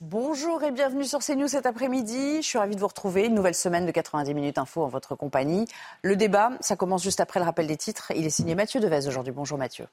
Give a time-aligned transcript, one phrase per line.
[0.00, 2.36] Bonjour et bienvenue sur CNews cet après-midi.
[2.36, 3.26] Je suis ravie de vous retrouver.
[3.26, 5.64] Une nouvelle semaine de 90 minutes info en votre compagnie.
[6.02, 8.12] Le débat, ça commence juste après le rappel des titres.
[8.14, 9.32] Il est signé Mathieu Devez aujourd'hui.
[9.32, 9.86] Bonjour Mathieu.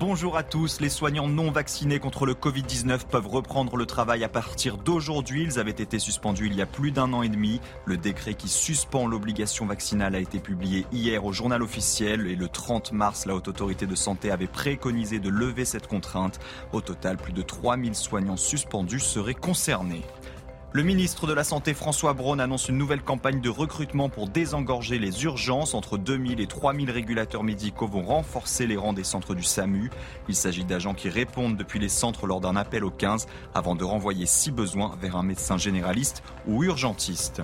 [0.00, 0.80] Bonjour à tous.
[0.80, 5.42] Les soignants non vaccinés contre le Covid-19 peuvent reprendre le travail à partir d'aujourd'hui.
[5.42, 7.60] Ils avaient été suspendus il y a plus d'un an et demi.
[7.84, 12.48] Le décret qui suspend l'obligation vaccinale a été publié hier au journal officiel et le
[12.48, 16.40] 30 mars, la Haute Autorité de Santé avait préconisé de lever cette contrainte.
[16.72, 20.00] Au total, plus de 3000 soignants suspendus seraient concernés.
[20.72, 25.00] Le ministre de la Santé François Braun annonce une nouvelle campagne de recrutement pour désengorger
[25.00, 25.74] les urgences.
[25.74, 29.90] Entre 2000 et 3000 régulateurs médicaux vont renforcer les rangs des centres du SAMU.
[30.28, 33.82] Il s'agit d'agents qui répondent depuis les centres lors d'un appel au 15 avant de
[33.82, 37.42] renvoyer si besoin vers un médecin généraliste ou urgentiste.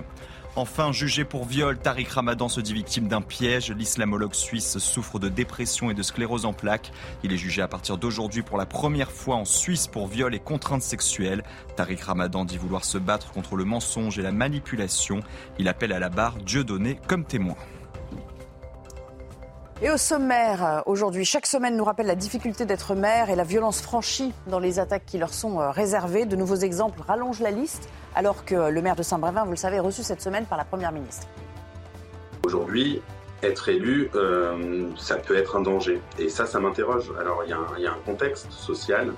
[0.57, 3.69] Enfin, jugé pour viol, Tariq Ramadan se dit victime d'un piège.
[3.69, 6.91] L'islamologue suisse souffre de dépression et de sclérose en plaques.
[7.23, 10.39] Il est jugé à partir d'aujourd'hui pour la première fois en Suisse pour viol et
[10.39, 11.43] contraintes sexuelles.
[11.75, 15.19] Tariq Ramadan dit vouloir se battre contre le mensonge et la manipulation.
[15.59, 17.55] Il appelle à la barre Dieu donné comme témoin.
[19.79, 23.43] Et au sommaire, euh, aujourd'hui, chaque semaine nous rappelle la difficulté d'être maire et la
[23.43, 26.25] violence franchie dans les attaques qui leur sont euh, réservées.
[26.25, 29.75] De nouveaux exemples rallongent la liste, alors que le maire de Saint-Brévin, vous le savez,
[29.75, 31.27] est reçu cette semaine par la Première ministre.
[32.43, 33.03] Aujourd'hui,
[33.43, 36.01] être élu, euh, ça peut être un danger.
[36.17, 37.13] Et ça, ça m'interroge.
[37.19, 39.13] Alors, il y, a un contexte social,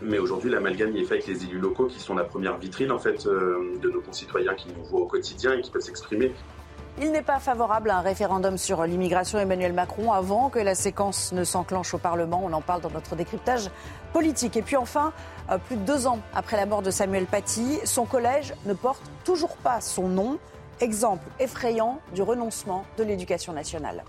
[0.00, 3.00] mais aujourd'hui, l'amalgame est fait avec les élus locaux qui sont la première vitrine, en
[3.00, 6.32] fait, de nos concitoyens qui nous voient au quotidien et qui peuvent s'exprimer.
[6.98, 11.32] Il n'est pas favorable à un référendum sur l'immigration Emmanuel Macron avant que la séquence
[11.32, 12.42] ne s'enclenche au Parlement.
[12.44, 13.70] On en parle dans notre décryptage
[14.12, 14.56] politique.
[14.56, 15.12] Et puis enfin,
[15.50, 19.02] euh, plus de deux ans après la mort de Samuel Paty, son collège ne porte
[19.24, 20.38] toujours pas son nom.
[20.80, 24.02] Exemple effrayant du renoncement de l'éducation nationale.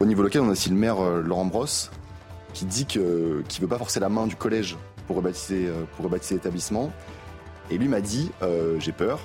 [0.00, 1.90] Au niveau local, on a aussi le maire euh, Laurent Brosse
[2.52, 6.90] qui dit qu'il ne veut pas forcer la main du collège pour rebaptiser, euh, l'établissement.
[7.70, 8.30] Et lui m'a dit
[8.78, 9.20] J'ai peur,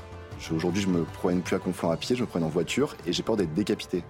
[0.54, 3.14] Aujourd'hui, je me promène plus à Conflans à pied, je me promène en voiture et
[3.14, 4.04] j'ai peur d'être décapité.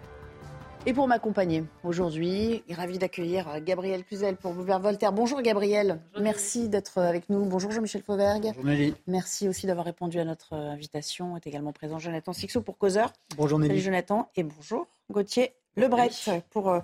[0.86, 5.12] Et pour m'accompagner aujourd'hui, ravi d'accueillir Gabriel Cluzel pour vous vers Voltaire.
[5.12, 7.44] Bonjour Gabriel, merci d'être avec nous.
[7.46, 8.52] Bonjour Jean-Michel Fauvergue.
[8.56, 8.94] Bonjour Nelly.
[9.08, 11.36] Merci aussi d'avoir répondu à notre invitation.
[11.36, 13.12] Est également présent Jonathan Sixou pour Causeur.
[13.36, 13.72] Bonjour Nelly.
[13.72, 16.10] Salut Jonathan et bonjour Gauthier Lebret
[16.52, 16.80] pour euh,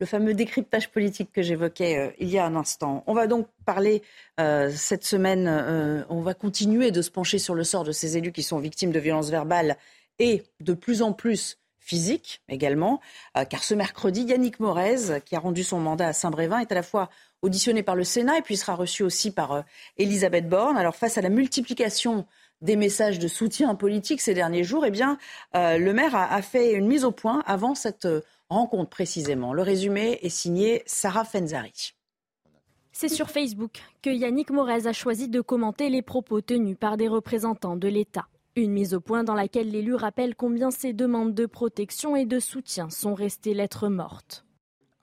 [0.00, 3.04] le fameux décryptage politique que j'évoquais euh, il y a un instant.
[3.06, 4.02] On va donc parler
[4.40, 8.16] euh, cette semaine, euh, on va continuer de se pencher sur le sort de ces
[8.16, 9.76] élus qui sont victimes de violences verbales
[10.18, 13.02] et de plus en plus physiques également,
[13.50, 16.82] car ce mercredi, Yannick Morez, qui a rendu son mandat à Saint-Brévin, est à la
[16.82, 17.10] fois
[17.42, 19.64] auditionné par le Sénat et puis sera reçu aussi par
[19.98, 20.78] Elisabeth Borne.
[20.78, 22.26] Alors face à la multiplication
[22.60, 24.92] des messages de soutien politique ces derniers jours, eh
[25.54, 28.08] euh, le maire a, a, fait une mise au point avant cette
[28.48, 29.52] rencontre précisément.
[29.52, 31.94] Le résumé est signé Sarah Fenzari.
[32.92, 37.08] C'est sur Facebook que Yannick Morez a choisi de commenter les propos tenus par des
[37.08, 38.28] représentants de l'État.
[38.54, 42.38] Une mise au point dans laquelle l'élu rappelle combien ses demandes de protection et de
[42.38, 44.44] soutien sont restées lettres mortes.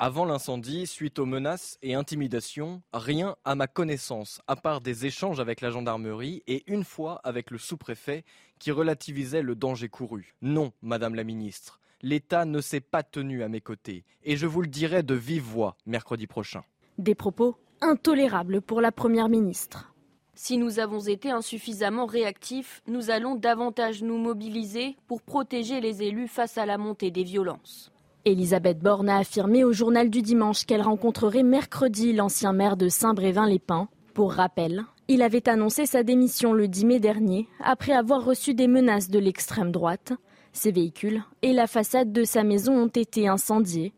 [0.03, 5.39] Avant l'incendie, suite aux menaces et intimidations, rien à ma connaissance, à part des échanges
[5.39, 8.23] avec la gendarmerie et une fois avec le sous-préfet
[8.57, 10.34] qui relativisait le danger couru.
[10.41, 14.63] Non, Madame la Ministre, l'État ne s'est pas tenu à mes côtés, et je vous
[14.63, 16.63] le dirai de vive voix mercredi prochain.
[16.97, 19.94] Des propos intolérables pour la Première ministre.
[20.33, 26.28] Si nous avons été insuffisamment réactifs, nous allons davantage nous mobiliser pour protéger les élus
[26.28, 27.91] face à la montée des violences.
[28.23, 33.89] Elisabeth Borne a affirmé au journal du dimanche qu'elle rencontrerait mercredi l'ancien maire de Saint-Brévin-les-Pins.
[34.13, 38.68] Pour rappel, il avait annoncé sa démission le 10 mai dernier après avoir reçu des
[38.68, 40.13] menaces de l'extrême droite.
[40.53, 43.94] Ses véhicules et la façade de sa maison ont été incendiés.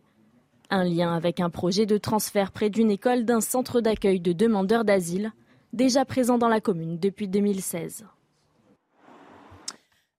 [0.70, 4.86] Un lien avec un projet de transfert près d'une école d'un centre d'accueil de demandeurs
[4.86, 5.34] d'asile,
[5.74, 8.06] déjà présent dans la commune depuis 2016.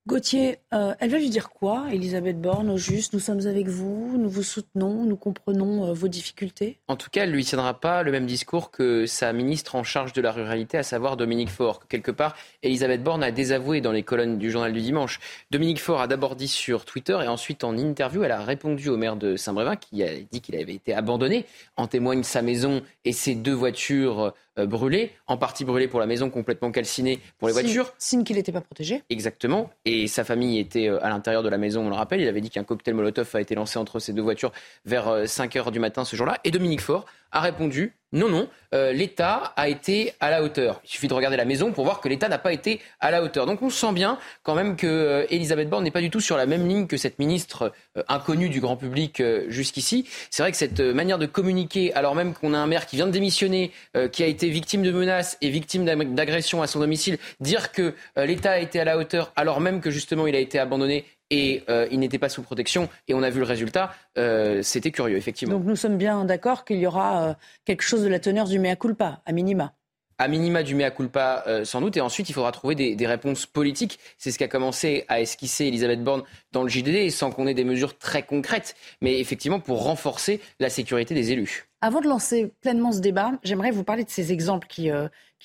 [0.07, 4.19] Gauthier, euh, elle va lui dire quoi, Elisabeth Borne, au juste Nous sommes avec vous,
[4.19, 6.79] nous vous soutenons, nous comprenons euh, vos difficultés?
[6.89, 9.83] En tout cas, elle ne lui tiendra pas le même discours que sa ministre en
[9.83, 11.89] charge de la ruralité, à savoir Dominique Faure.
[11.89, 15.21] Quelque part, Elisabeth Borne a désavoué dans les colonnes du journal du dimanche.
[15.51, 18.99] Dominique Faure a d'abord dit sur Twitter et ensuite en interview, elle a répondu au
[18.99, 21.47] maire de Saint-Brévin qui a dit qu'il avait été abandonné.
[21.79, 26.07] En témoigne sa maison et ses deux voitures euh, brûlées, en partie brûlées pour la
[26.07, 27.93] maison, complètement calcinée pour les voitures.
[27.99, 29.03] Signe qu'il n'était pas protégé.
[29.11, 29.71] Exactement.
[29.85, 32.21] Et sa famille était euh, à l'intérieur de la maison, on le rappelle.
[32.21, 34.53] Il avait dit qu'un cocktail Molotov a été lancé entre ces deux voitures
[34.85, 36.39] vers 5 euh, heures du matin ce jour-là.
[36.45, 40.81] Et Dominique Faure a répondu non, non, euh, l'État a été à la hauteur.
[40.85, 43.25] Il suffit de regarder la maison pour voir que l'État n'a pas été à la
[43.25, 43.45] hauteur.
[43.45, 46.37] Donc on sent bien quand même que euh, Elisabeth Borne n'est pas du tout sur
[46.37, 50.09] la même ligne que cette ministre euh, inconnue du grand public jusqu'ici.
[50.31, 53.07] C'est vrai que cette manière de communiquer, alors même qu'on a un maire qui vient
[53.07, 53.73] de démissionner,
[54.13, 55.85] qui a été victime de menaces et victime
[56.15, 59.91] d'agressions à son domicile, dire que l'État a été à la hauteur alors même que
[59.91, 62.89] justement il a été abandonné et euh, il n'était pas sous protection.
[63.09, 63.95] Et on a vu le résultat.
[64.19, 65.57] Euh, c'était curieux, effectivement.
[65.57, 67.35] Donc nous sommes bien d'accord qu'il y aura euh,
[67.65, 69.75] quelque chose de la teneur du mea culpa, à minima.
[70.17, 71.97] À minima du mea culpa, sans doute.
[71.97, 73.99] Et ensuite, il faudra trouver des, réponses politiques.
[74.17, 76.23] C'est ce qu'a commencé à esquisser Elisabeth Borne
[76.53, 80.71] dans le JDD, sans qu'on ait des mesures très concrètes, mais effectivement pour renforcer la
[80.71, 81.67] sécurité des élus.
[81.81, 84.89] Avant de lancer pleinement ce débat, j'aimerais vous parler de ces exemples qui,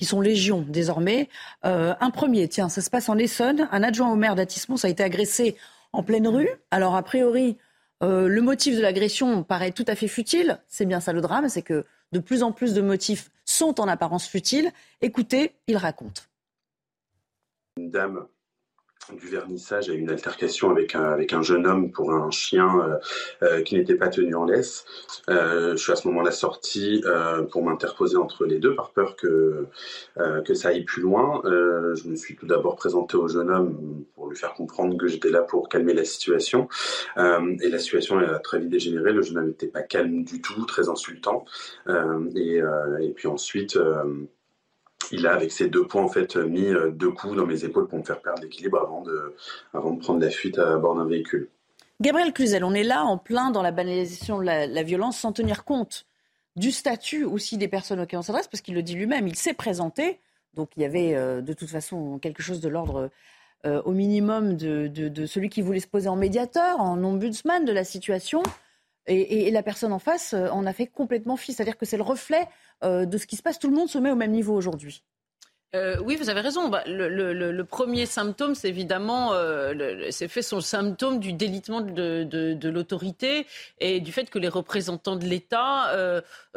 [0.00, 1.28] qui sont légion désormais.
[1.62, 3.68] un premier, tiens, ça se passe en Essonne.
[3.70, 5.56] Un adjoint au maire d'Atismont a été agressé
[5.92, 6.48] en pleine rue.
[6.70, 7.58] Alors, a priori,
[8.02, 10.58] euh, le motif de l'agression paraît tout à fait futile.
[10.68, 13.88] C'est bien ça le drame, c'est que de plus en plus de motifs sont en
[13.88, 14.70] apparence futiles.
[15.02, 16.30] Écoutez, il raconte.
[17.76, 18.26] Une dame
[19.16, 22.98] du vernissage eu une altercation avec un, jeune homme pour un chien euh,
[23.42, 24.84] euh, qui n'était pas tenu en laisse.
[25.28, 27.02] Euh, je suis à ce moment-là sorti
[27.50, 29.66] pour m'interposer entre les deux par peur que,
[30.54, 31.40] ça aille plus loin.
[31.44, 35.30] je me suis tout d'abord présenté au jeune homme pour lui faire comprendre que j'étais
[35.30, 36.68] là pour calmer la situation.
[37.16, 39.12] et la situation a très vite dégénéré.
[39.12, 41.44] Le jeune homme n'était pas calme du tout, très insultant.
[41.88, 43.78] et puis ensuite
[45.12, 47.88] il a, avec ses deux points, en fait, mis euh, deux coups dans mes épaules
[47.88, 49.34] pour me faire perdre l'équilibre avant de,
[49.74, 51.48] avant de prendre la fuite à bord d'un véhicule.
[52.00, 55.64] Gabriel Cluzel, on est là en plein dans la banalisation de la, violence sans tenir
[55.64, 56.06] compte
[56.56, 59.54] du statut aussi des personnes auxquelles on s'adresse, parce qu'il le dit lui-même, il s'est
[59.54, 60.18] présenté,
[60.54, 63.10] donc il y avait euh, de toute façon quelque chose de l'ordre
[63.66, 67.84] euh, au minimum de, celui qui voulait se poser en médiateur, en ombudsman de la
[67.84, 68.42] situation,
[69.06, 72.48] et, la personne en face en a fait complètement fi, c'est-à-dire que c'est le reflet
[72.82, 73.58] de ce qui se passe.
[73.58, 75.02] Tout le monde se met au même niveau aujourd'hui.
[75.76, 76.68] Euh, oui, vous avez raison.
[76.68, 83.46] Bah, le, premier symptôme, c'est évidemment, euh, c'est fait son symptôme du délitement de, l'autorité
[83.78, 85.92] et du fait que les représentants de l'État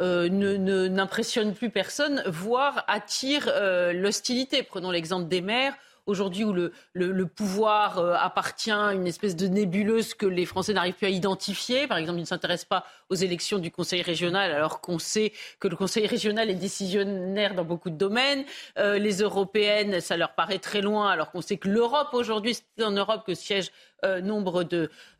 [0.00, 3.52] n'impressionnent plus personne, voire attirent
[3.92, 4.62] l'hostilité.
[4.64, 5.74] Prenons l'exemple des maires
[6.06, 10.94] aujourd'hui où le, pouvoir euh, appartient à une espèce de nébuleuse que les Français n'arrivent
[10.94, 11.86] plus à identifier.
[11.86, 15.68] Par exemple, ils ne s'intéressent pas aux élections du Conseil régional alors qu'on sait que
[15.68, 18.44] le Conseil régional est décisionnaire dans beaucoup de domaines.
[18.78, 22.84] Euh, les européennes, ça leur paraît très loin alors qu'on sait que l'Europe aujourd'hui, c'est
[22.84, 23.70] en Europe que siège
[24.04, 24.66] euh, nombre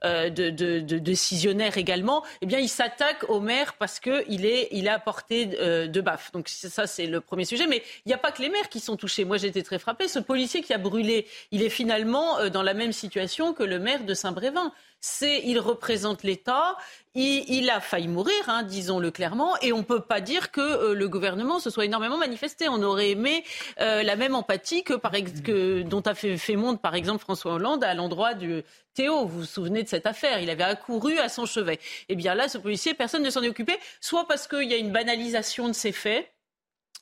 [0.05, 4.91] euh, de, décisionnaires également, eh bien, il s'attaque au maire parce qu'il est, il est
[4.91, 6.32] à portée euh, de baffe.
[6.32, 7.67] Donc ça, c'est le premier sujet.
[7.67, 9.25] Mais il n'y a pas que les maires qui sont touchés.
[9.25, 10.06] Moi, j'ai été très frappée.
[10.09, 14.05] Ce policier qui a brûlé, il est finalement dans la même situation que le maire
[14.05, 14.73] de Saint-Brévin
[15.04, 16.78] c'est il représente l'État,
[17.14, 20.94] il, a failli mourir, hein, disons-le clairement, et on ne peut pas dire que euh,
[20.94, 22.70] le gouvernement se soit énormément manifesté.
[22.70, 23.44] On aurait aimé
[23.82, 27.52] euh, la même empathie que, par que dont a fait, fait montre, par exemple, François
[27.52, 28.62] Hollande à l'endroit du
[28.94, 29.26] Théo.
[29.26, 30.40] Vous vous souvenez de cette affaire?
[30.40, 31.80] Il avait accouru à son chevet.
[32.08, 34.78] Eh bien là, ce policier, personne ne s'en est occupé, soit parce qu'il y a
[34.78, 36.34] une banalisation de ces faits.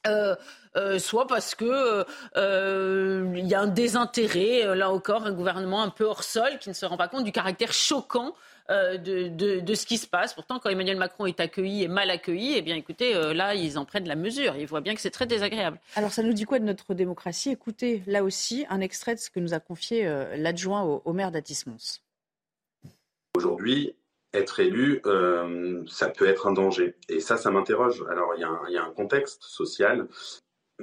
[0.06, 2.04] Euh, soit parce que
[2.34, 6.74] il y a un désintérêt, là encore, un gouvernement un peu hors sol qui ne
[6.74, 8.34] se rend pas compte du caractère choquant
[8.68, 10.32] de, ce qui se passe.
[10.32, 13.84] Pourtant, quand Emmanuel Macron est accueilli et mal accueilli, eh bien, écoutez, là, ils en
[13.84, 14.56] prennent la mesure.
[14.56, 15.78] Ils voient bien que c'est très désagréable.
[15.94, 17.50] Alors, ça nous dit quoi de notre démocratie?
[17.50, 22.00] Écoutez, là aussi, un extrait de ce que nous a confié l'adjoint au, maire d'Atis-Mons.
[23.34, 23.94] Aujourd'hui,
[24.34, 25.02] être élu,
[25.88, 26.94] ça peut être un danger.
[27.08, 28.04] Et ça, ça m'interroge.
[28.10, 30.08] Alors, il y, a un contexte social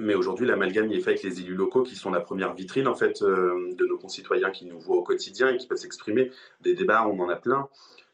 [0.00, 2.94] mais aujourd'hui, l'amalgame est fait avec les élus locaux qui sont la première vitrine en
[2.94, 6.30] fait euh, de nos concitoyens qui nous voient au quotidien et qui peuvent s'exprimer.
[6.62, 7.68] Des débats, on en a plein,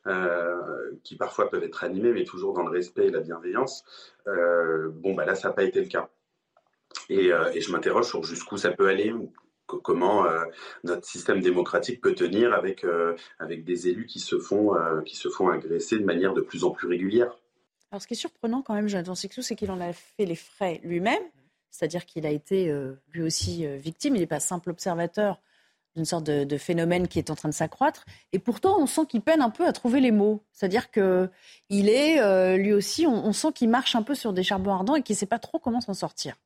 [0.07, 3.85] euh, qui parfois peuvent être animés, mais toujours dans le respect et la bienveillance.
[4.27, 6.09] Euh, bon, bah là, ça n'a pas été le cas.
[7.09, 9.15] Et, je m'interroge sur jusqu'où ça peut aller,
[9.67, 10.25] comment
[10.85, 12.87] notre système démocratique peut tenir avec,
[13.39, 14.73] avec des élus qui se, font,
[15.05, 17.37] qui se font agresser de manière de plus en plus régulière.
[17.91, 20.37] Alors, ce qui est surprenant quand même, Jonathan Sixou, c'est qu'il en a fait les
[20.37, 21.23] frais lui-même
[21.77, 24.17] c'est-à-dire qu'il a été euh, lui aussi euh, victime.
[24.17, 25.41] Il n'est pas simple observateur
[25.95, 28.05] d'une sorte de, phénomène qui est en train de s'accroître.
[28.33, 30.45] Et pourtant, on sent qu'il peine un peu à trouver les mots.
[30.53, 31.31] C'est-à-dire que
[31.71, 34.95] il est, euh, lui aussi, on, sent qu'il marche un peu sur des charbons ardents
[34.95, 36.37] et qu'il ne sait pas trop comment s'en sortir.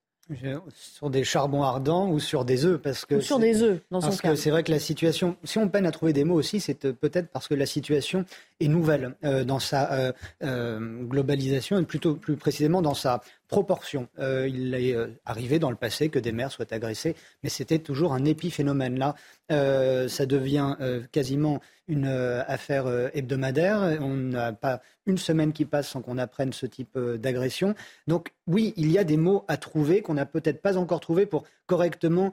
[0.74, 4.20] Sur des charbons ardents ou sur des œufs parce que sur des œufs dans parce
[4.20, 6.84] que c'est vrai que la situation si on peine à trouver des mots aussi c'est
[6.84, 8.24] euh, peut-être parce que la situation
[8.60, 10.12] est nouvelle euh, dans sa
[10.42, 14.08] globalisation et plutôt plus précisément dans sa proportion.
[14.18, 17.80] Euh, il est euh, arrivé dans le passé que des maires soient agressés, mais c'était
[17.80, 18.98] toujours un épiphénomène.
[18.98, 19.16] Là,
[19.50, 20.76] euh, ça devient
[21.10, 23.98] quasiment une affaire hebdomadaire.
[24.00, 27.74] On n'a pas une semaine qui passe sans qu'on apprenne ce type d'agression.
[28.06, 31.26] Donc oui, il y a des mots à trouver qu'on n'a peut-être pas encore trouvé
[31.26, 32.32] pour correctement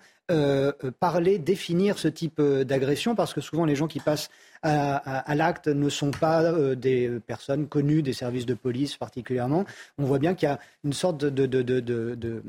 [1.00, 4.30] parler, définir ce type d'agression, parce que souvent les gens qui passent
[4.64, 9.66] à, l'acte ne sont pas euh, des personnes connues des services de police particulièrement.
[9.98, 12.44] On voit bien qu'il y a une sorte de, de, de, de,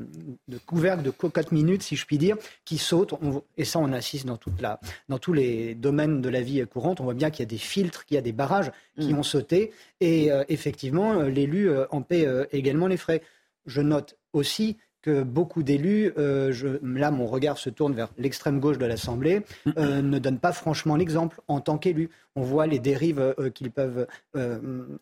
[0.65, 3.13] couvercle de cocotte minute, si je puis dire, qui saute.
[3.57, 7.01] et ça, on assiste dans, toute la, dans tous les domaines de la vie courante.
[7.01, 9.19] On voit bien qu'il y a des filtres, qu'il y a des barrages qui mm.
[9.19, 9.71] ont sauté.
[9.99, 13.21] Et euh, effectivement, l'élu euh, en paie également les frais.
[13.65, 18.77] Je note aussi que beaucoup d'élus, euh, là mon regard se tourne vers l'extrême gauche
[18.77, 19.41] de l'Assemblée,
[19.77, 22.09] euh, ne donnent pas franchement l'exemple en tant qu'élus.
[22.35, 24.07] On voit les dérives euh, qu'ils peuvent,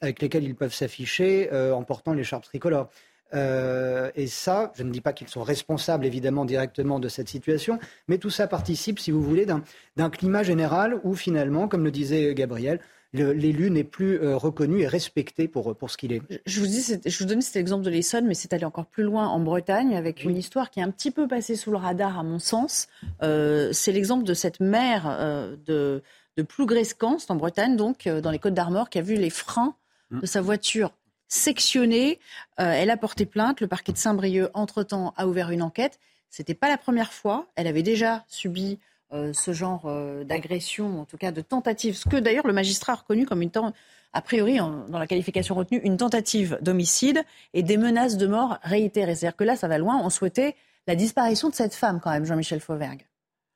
[0.02, 2.90] avec lesquelles ils peuvent s'afficher en portant l'écharpe tricolore.
[3.34, 8.18] et ça, je ne dis pas qu'ils sont responsables évidemment directement de cette situation, mais
[8.18, 12.80] tout ça participe, si vous voulez, d'un climat général où finalement, comme le disait Gabriel,
[13.14, 16.22] l'élu n'est plus euh, reconnu et respecté pour, pour ce qu'il est.
[16.46, 19.04] Je vous, dis, je vous donnais cet exemple de l'Essonne, mais c'est allé encore plus
[19.04, 22.20] loin en Bretagne avec une histoire qui est un petit peu passée sous le radar
[22.20, 22.88] à mon sens.
[23.24, 26.04] Euh, c'est l'exemple de cette mère euh, de,
[26.36, 29.76] de Plougrescans, en Bretagne, donc dans les Côtes d'Armor, qui a vu les freins
[30.12, 30.20] mmh.
[30.20, 30.92] de sa voiture
[31.30, 32.20] sectionnés.
[32.58, 33.60] elle a porté plainte.
[33.60, 36.00] Le parquet de Saint-Brieuc, entre-temps, a ouvert une enquête.
[36.30, 37.48] C'était pas la première fois.
[37.56, 38.80] Elle avait déjà subi
[39.14, 42.94] euh, ce genre euh, d'agression, en tout cas de tentative, ce que d'ailleurs le magistrat
[42.94, 43.52] a reconnu comme une
[44.14, 47.24] a priori, dans la qualification retenue, une tentative d'homicide
[47.54, 49.16] et des menaces de mort réitérées.
[49.16, 50.00] C'est-à-dire que là, ça va loin.
[50.04, 50.56] On souhaitait
[50.88, 53.06] la disparition de cette femme, quand même, Jean-Michel Fauvergue.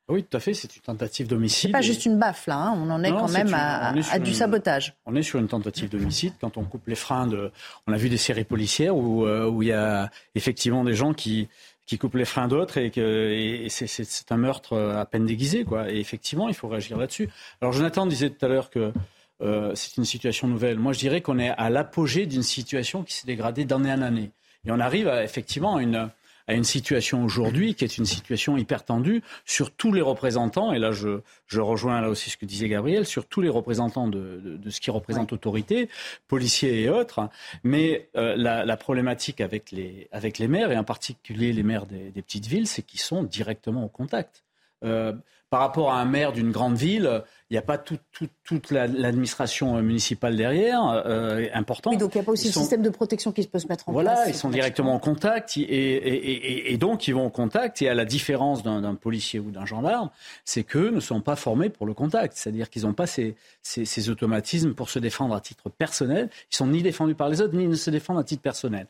[0.09, 0.53] Oui, tout à fait.
[0.53, 1.69] C'est une tentative d'homicide.
[1.69, 2.57] C'est pas juste une baffe, là.
[2.57, 2.73] Hein.
[2.75, 4.93] On en est quand même à, du sabotage.
[5.05, 6.33] On est sur une tentative d'homicide.
[6.41, 7.51] Quand on coupe les freins de.
[7.87, 11.13] On a vu des séries policières où, euh, où il y a effectivement des gens
[11.13, 11.47] qui,
[11.85, 15.63] qui coupe les freins d'autres et que c'est un meurtre à peine déguisé.
[15.65, 15.91] Quoi.
[15.91, 17.29] Et effectivement, il faut réagir là-dessus.
[17.59, 18.93] Alors Jonathan disait tout à l'heure que
[19.41, 20.77] euh, c'est une situation nouvelle.
[20.77, 24.31] Moi, je dirais qu'on est à l'apogée d'une situation qui s'est dégradée d'année en année.
[24.65, 26.09] Et on arrive à, effectivement à une,
[26.47, 30.79] à une situation aujourd'hui qui est une situation hyper tendue sur tous les représentants, et
[30.79, 34.39] là je, je rejoins là aussi ce que disait Gabriel, sur tous les représentants de,
[34.43, 35.89] de, de ce qui représente autorité,
[36.27, 37.29] policiers et autres,
[37.63, 41.85] mais euh, la, la, problématique avec les, avec les maires, et en particulier les maires
[41.85, 44.43] des, des petites villes, c'est qu'ils sont directement au contact.
[44.83, 45.13] Euh,
[45.51, 50.37] par rapport à un maire d'une grande ville, il n'y a pas toute l'administration municipale
[50.37, 51.91] derrière, euh, important.
[51.91, 53.91] donc il n'y a pas aussi le système de protection qui peut se mettre en
[53.91, 54.05] place.
[54.05, 57.81] Voilà, ils sont directement en contact et, donc ils vont en contact.
[57.81, 60.11] Et à la différence d'un policier ou d'un gendarme,
[60.45, 62.37] c'est qu'eux ne sont pas formés pour le contact.
[62.37, 66.29] C'est-à-dire qu'ils n'ont pas ces, ces, automatismes pour se défendre à titre personnel.
[66.53, 68.87] Ils sont ni défendus par les autres, ni ne se défendent à titre personnel.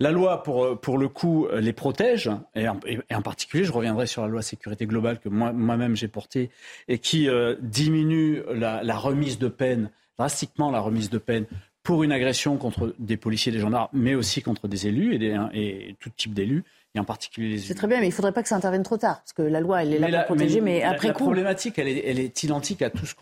[0.00, 2.30] La loi, pour, pour le coup, les protège.
[2.54, 6.50] Et en, particulier, je reviendrai sur la loi sécurité globale que moi-même j'ai portée
[6.88, 8.01] et qui euh, diminue
[8.54, 11.46] la, remise de peine, drastiquement la remise de peine
[11.82, 15.96] pour une agression contre des policiers, des gendarmes, mais aussi contre des élus et, et
[15.98, 17.66] tout type d'élus, et en particulier les élus.
[17.66, 19.42] C'est très bien, mais il ne faudrait pas que ça intervienne trop tard, parce que
[19.42, 22.42] la loi, elle est là pour protéger, mais, après la, problématique, elle est, elle est,
[22.42, 23.14] identique à tout ce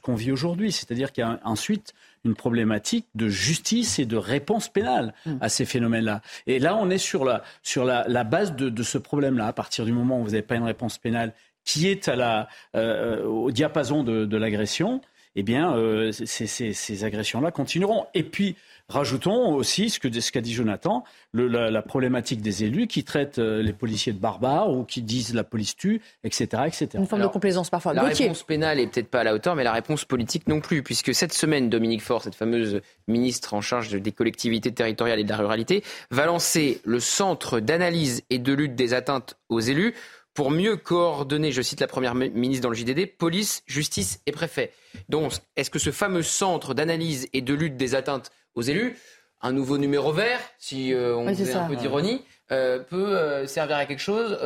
[0.00, 1.94] qu'on vit aujourd'hui, c'est-à-dire qu'il y a ensuite
[2.24, 5.36] une problématique de justice et de réponse pénale mm.
[5.40, 6.20] à ces phénomènes-là.
[6.46, 9.46] Et là, on est sur la, sur la, la base de, de ce problème-là.
[9.46, 11.32] À partir du moment où vous n'avez pas une réponse pénale
[11.64, 15.00] qui est à la, euh, au diapason de, l'agression,
[15.36, 18.06] eh bien, euh, ces, agressions-là continueront.
[18.14, 18.56] Et puis,
[18.88, 23.72] rajoutons aussi ce qu'a ce dit Jonathan, la, problématique des élus qui traitent euh, les
[23.72, 26.64] policiers de barbares ou qui disent la police tue, etc.
[26.66, 26.88] etc.
[26.94, 27.94] Une forme de complaisance parfois.
[27.94, 30.82] La réponse pénale est peut-être pas à la hauteur, mais la réponse politique non plus,
[30.82, 35.30] puisque cette semaine, Dominique Faure, cette fameuse ministre en charge des collectivités territoriales et de
[35.30, 39.94] la ruralité, va lancer le centre d'analyse et de lutte des atteintes aux élus
[40.34, 44.72] pour mieux coordonner, je cite la Première ministre dans le JDD, police, justice et préfet.
[45.08, 48.96] Donc, est-ce que ce fameux centre d'analyse et de lutte des atteintes aux élus,
[49.42, 52.22] un nouveau numéro vert, si euh, on fait un peu d'ironie,
[52.52, 54.38] euh, peut euh, servir à quelque chose,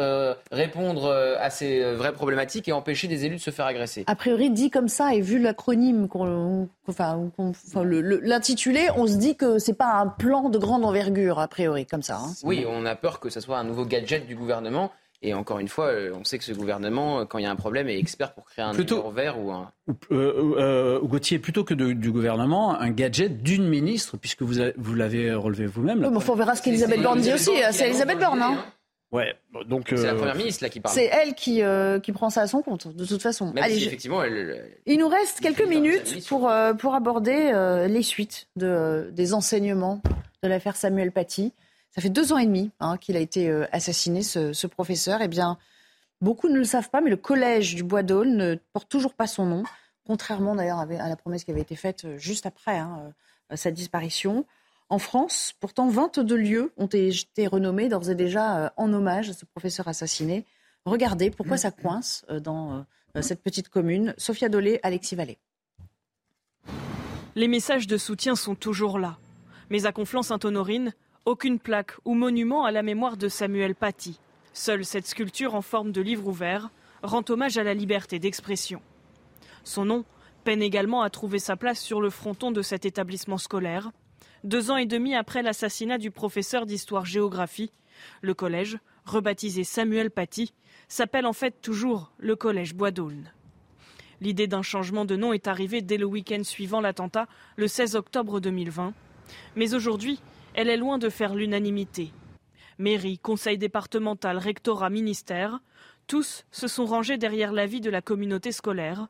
[0.52, 4.04] répondre à ces vraies problématiques et empêcher des élus de se faire agresser?
[4.06, 6.06] A priori, dit comme ça, et vu l'acronyme,
[6.86, 7.30] enfin,
[8.22, 12.02] l'intitulé, on se dit que c'est pas un plan de grande envergure, a priori, comme
[12.02, 12.18] ça.
[12.18, 12.32] Hein.
[12.44, 14.92] Oui, on a peur que ce soit un nouveau gadget du gouvernement
[15.26, 17.88] Et encore une fois, on sait que ce gouvernement, quand il y a un problème,
[17.88, 19.72] est expert pour créer un plutôt, vert ou un.
[21.02, 26.04] Gauthier, plutôt que du gouvernement, un gadget d'une ministre, puisque vous, vous l'avez relevé vous-même.
[26.04, 27.50] Oui, on verra ce qu'Elisabeth Borne dit aussi.
[27.72, 28.64] C'est Elisabeth Borne, hein
[29.12, 29.32] Ouais,
[29.68, 30.94] donc c'est la première ministre là qui parle.
[30.94, 31.62] C'est elle qui,
[32.02, 33.54] qui prend ça à son compte, de toute façon.
[33.56, 39.32] Allez, effectivement, elle, Il nous reste quelques minutes pour, pour aborder les suites de, des
[39.32, 40.02] enseignements
[40.42, 41.54] de l'affaire Samuel Paty.
[41.94, 45.20] Ça fait deux ans et demi hein, qu'il a été assassiné, ce, professeur.
[45.22, 45.58] Eh bien,
[46.20, 49.28] beaucoup ne le savent pas, mais le collège du Bois d'Aulne ne porte toujours pas
[49.28, 49.62] son nom,
[50.04, 53.12] contrairement d'ailleurs à la promesse qui avait été faite juste après hein,
[53.54, 54.44] sa disparition.
[54.88, 59.44] En France, pourtant, 22 lieux ont été renommés d'ores et déjà en hommage à ce
[59.44, 60.44] professeur assassiné.
[60.86, 62.84] Regardez pourquoi ça coince dans
[63.20, 64.14] cette petite commune.
[64.18, 65.38] Sophia Dolé, Alexis Vallée.
[67.36, 69.16] Les messages de soutien sont toujours là.
[69.70, 70.92] Mais à Conflans-Sainte-Honorine,
[71.26, 74.20] aucune plaque ou monument à la mémoire de Samuel Paty.
[74.52, 76.70] Seule cette sculpture en forme de livre ouvert
[77.02, 78.80] rend hommage à la liberté d'expression.
[79.64, 80.04] Son nom
[80.44, 83.90] peine également à trouver sa place sur le fronton de cet établissement scolaire.
[84.44, 87.72] Deux ans et demi après l'assassinat du professeur d'histoire-géographie,
[88.20, 90.52] le collège, rebaptisé Samuel Paty,
[90.88, 93.32] s'appelle en fait toujours le collège Bois d'Aulne.
[94.20, 97.26] L'idée d'un changement de nom est arrivée dès le week-end suivant l'attentat,
[97.56, 98.92] le 16 octobre 2020.
[99.56, 100.20] Mais aujourd'hui,
[100.54, 102.12] elle est loin de faire l'unanimité.
[102.78, 105.60] Mairie, conseil départemental, rectorat, ministère,
[106.06, 109.08] tous se sont rangés derrière l'avis de la communauté scolaire.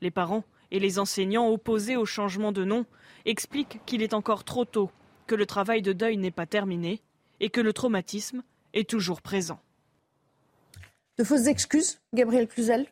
[0.00, 2.86] Les parents et les enseignants opposés au changement de nom
[3.24, 4.90] expliquent qu'il est encore trop tôt,
[5.26, 7.00] que le travail de deuil n'est pas terminé
[7.40, 9.60] et que le traumatisme est toujours présent.
[11.18, 12.86] De fausses excuses, Gabriel Cluzel?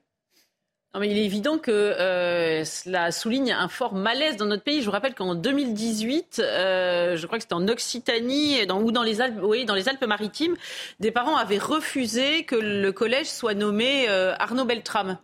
[0.92, 4.80] Non, mais il est évident que euh, cela souligne un fort malaise dans notre pays.
[4.80, 9.20] Je vous rappelle qu'en 2018, euh, je crois que c'était en Occitanie ou dans les
[9.20, 10.56] Alpes, dans les Alpes-Maritimes,
[10.98, 15.18] des parents avaient refusé que le collège soit nommé euh, Arnaud Beltrame.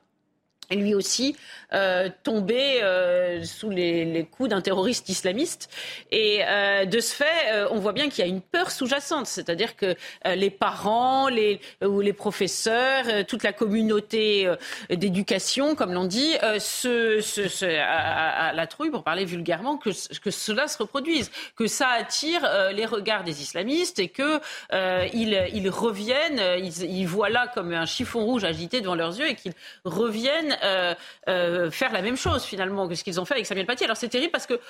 [0.71, 1.37] Lui aussi
[1.73, 5.69] euh, tombé euh, sous les, coups d'un terroriste islamiste.
[6.11, 9.77] Et euh, de ce fait, on voit bien qu'il y a une peur sous-jacente, c'est-à-dire
[9.77, 9.95] que
[10.25, 14.49] les parents, les, ou les professeurs, toute la communauté
[14.91, 21.31] d'éducation, comme l'on dit, se, à, la trouille, pour parler vulgairement, que, cela se reproduise,
[21.57, 24.41] que ça attire les regards des islamistes et que
[24.73, 29.55] ils, reviennent, ils voient là comme un chiffon rouge agité devant leurs yeux et qu'ils
[29.85, 30.95] reviennent euh,
[31.29, 33.85] euh, faire la même chose finalement que ce qu'ils ont fait avec Samuel Paty.
[33.85, 34.61] Alors c'est terrible parce que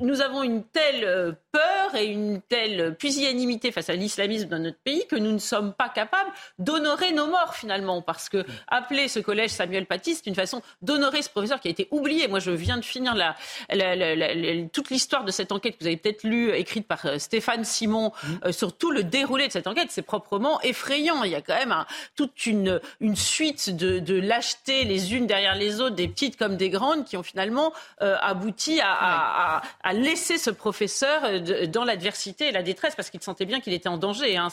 [0.00, 4.78] nous avons une telle euh, peur et une telle pusillanimité face à l'islamisme dans notre
[4.78, 8.02] pays que nous ne sommes pas capables d'honorer nos morts finalement.
[8.02, 11.70] Parce que appeler ce collège Samuel Paty, c'est une façon d'honorer ce professeur qui a
[11.70, 12.28] été oublié.
[12.28, 13.34] Moi, je viens de finir la,
[13.70, 17.18] la, la, toute l'histoire de cette enquête que vous avez peut-être lue, écrite par euh,
[17.18, 18.26] Stéphane Simon, mmh.
[18.44, 19.88] euh, sur tout le déroulé de cette enquête.
[19.90, 21.24] C'est proprement effrayant.
[21.24, 25.26] Il y a quand même un, toute une, une suite de, de lâchetés les unes
[25.26, 29.56] derrière les autres, des petites comme des grandes, qui ont finalement euh, abouti à, à,
[29.56, 33.72] à, à laisser ce professeur dans l'adversité et la détresse parce qu'il sentait bien qu'il
[33.72, 34.36] était en danger.
[34.36, 34.48] Hein.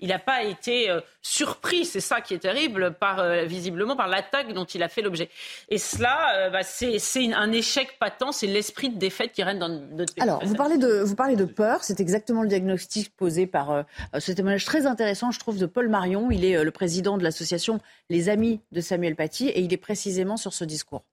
[0.00, 4.52] Il n'a pas été euh, surpris, c'est ça qui est terrible, euh, visiblement par l'attaque
[4.52, 5.28] dont il a fait l'objet.
[5.68, 6.98] Et cela, euh, bah, c'est
[7.34, 10.22] un échec patent, c'est l'esprit de défaite qui règne dans notre pays.
[10.22, 13.84] Alors, vous parlez, de, vous parlez de peur, c'est exactement le diagnostic posé par
[14.18, 16.30] ce témoignage très intéressant, je trouve, de Paul Marion.
[16.30, 20.36] Il est le président de l'association Les Amis de Samuel Paty et il est précisément
[20.36, 21.04] sur ce discours.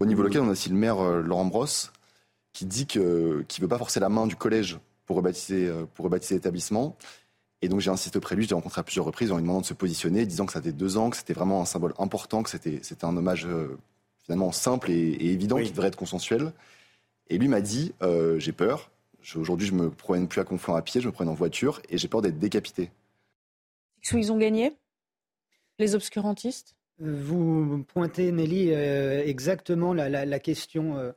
[0.00, 1.92] Au niveau local, on a aussi le maire Laurent Brosse
[2.52, 6.34] qui dit qu'il ne veut pas forcer la main du collège pour rebaptiser, pour rebaptiser
[6.34, 6.96] l'établissement.
[7.60, 9.42] Et donc j'ai insisté auprès de lui, je l'ai rencontré à plusieurs reprises en lui
[9.42, 11.92] demandant de se positionner, disant que ça faisait deux ans, que c'était vraiment un symbole
[11.98, 13.76] important, que c'était, c'était un hommage euh,
[14.24, 15.64] finalement simple et, et évident oui.
[15.64, 16.52] qui devrait être consensuel.
[17.28, 18.90] Et lui m'a dit, euh, j'ai peur,
[19.34, 21.98] aujourd'hui je me promène plus à Conflans à pied, je me promène en voiture et
[21.98, 22.90] j'ai peur d'être décapité.
[24.12, 24.76] Ils ont gagné
[25.80, 26.76] Les obscurantistes?
[27.00, 31.12] Vous pointez, Nelly, euh, exactement la, question, euh,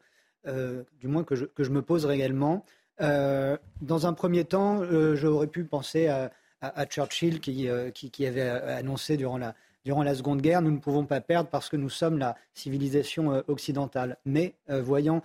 [0.48, 2.66] euh, du moins que je, que je me pose réellement.
[3.00, 4.84] Dans un premier temps,
[5.16, 10.42] j'aurais pu penser à, Churchill qui, qui, qui, avait annoncé durant la, durant la Seconde
[10.42, 14.18] Guerre, nous ne pouvons pas perdre parce que nous sommes la civilisation occidentale.
[14.26, 15.24] Mais voyant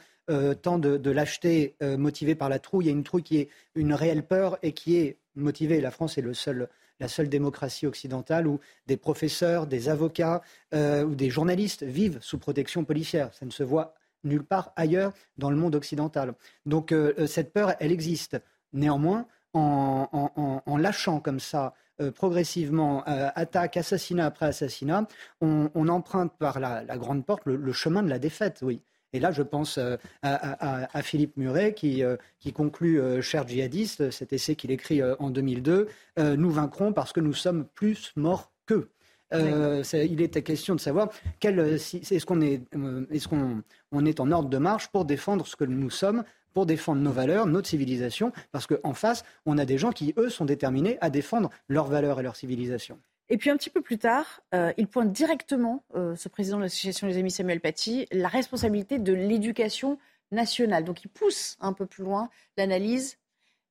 [0.62, 3.50] tant de, de lâcheté motivée par la trouille, il y a une trouille qui est
[3.74, 5.82] une réelle peur et qui est motivée.
[5.82, 10.42] La France est le seul la seule démocratie occidentale où des professeurs, des avocats
[10.74, 13.32] euh, ou des journalistes vivent sous protection policière.
[13.34, 16.34] Ça ne se voit nulle part ailleurs dans le monde occidental.
[16.64, 18.36] Donc euh, cette peur, elle existe.
[18.72, 25.06] Néanmoins, en, lâchant comme ça euh, progressivement euh, attaque, assassinat après assassinat,
[25.40, 28.82] on, on emprunte par la, la grande porte le, le, chemin de la défaite, oui.
[29.12, 29.78] Et là, je pense
[30.22, 32.02] à, Philippe Muret qui,
[32.38, 35.88] qui conclut Cher djihadiste, cet essai qu'il écrit en 2002,
[36.18, 38.90] Nous vaincrons parce que nous sommes plus morts qu'eux.
[39.32, 41.08] il était question de savoir
[41.42, 42.62] est-ce qu'on est,
[43.10, 46.24] est, qu'on on est en ordre de marche pour défendre ce que nous sommes
[46.56, 50.30] pour défendre nos valeurs, notre civilisation, parce qu'en face, on a des gens qui, eux,
[50.30, 52.98] sont déterminés à défendre leurs valeurs et leur civilisation.
[53.28, 56.62] Et puis un petit peu plus tard, euh, il pointe directement, euh, ce président de
[56.62, 59.98] l'association des amis Samuel Paty, la responsabilité de l'éducation
[60.30, 60.84] nationale.
[60.84, 63.18] Donc il pousse un peu plus loin l'analyse,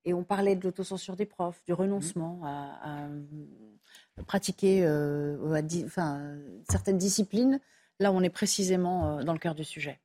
[0.04, 3.08] et on parlait de l'autocensure des profs, du renoncement à,
[4.28, 6.38] pratiquer euh, enfin,
[6.70, 7.60] certaines disciplines.
[8.00, 10.00] Là, on est précisément dans le cœur du sujet.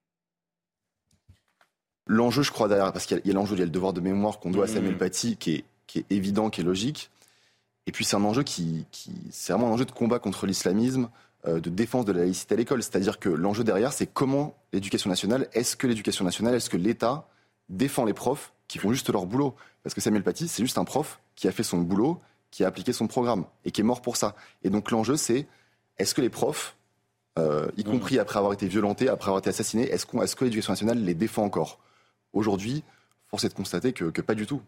[2.07, 4.01] L'enjeu, je crois, derrière, parce qu'il y a l'enjeu, il y a le devoir de
[4.01, 4.75] mémoire qu'on doit à mmh.
[4.75, 7.11] Samuel Paty, qui est, qui est évident, qui est logique.
[7.91, 11.11] Et puis c'est un enjeu qui, qui c'est vraiment un enjeu de combat contre l'islamisme,
[11.49, 12.85] euh, de défense de la laïcité à l'école.
[12.85, 17.27] C'est-à-dire que l'enjeu derrière, c'est comment l'éducation nationale, est-ce que l'éducation nationale, est-ce que l'État
[17.69, 19.57] défend les profs qui font juste leur boulot?
[19.83, 22.21] Parce que Samuel Paty, c'est juste un prof qui a fait son boulot,
[22.53, 24.37] qui a appliqué son programme et qui est mort pour ça.
[24.63, 25.49] Et donc l'enjeu, c'est
[25.99, 26.77] est-ce que les profs,
[27.41, 27.91] euh, y mmh.
[27.91, 31.03] compris après avoir été violentés, après avoir été assassinés, est-ce, qu'on, est-ce que l'éducation nationale
[31.03, 31.81] les défend encore?
[32.35, 32.85] Aujourd'hui,
[33.27, 34.63] force est de constater que, pas du tout.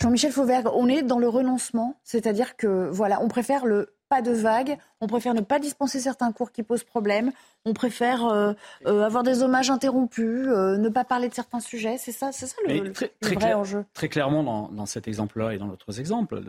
[0.00, 4.30] Jean-Michel Fauvergue, on est dans le renoncement, c'est-à-dire que voilà, on préfère le pas de
[4.30, 7.32] vague, on préfère ne pas dispenser certains cours qui posent problème,
[7.64, 8.52] on préfère euh,
[8.86, 11.96] euh, avoir des hommages interrompus, euh, ne pas parler de certains sujets.
[11.98, 13.84] C'est ça, c'est ça le, très, vrai enjeu.
[13.94, 16.40] Très clairement, dans, cet exemple-là et dans d'autres exemples,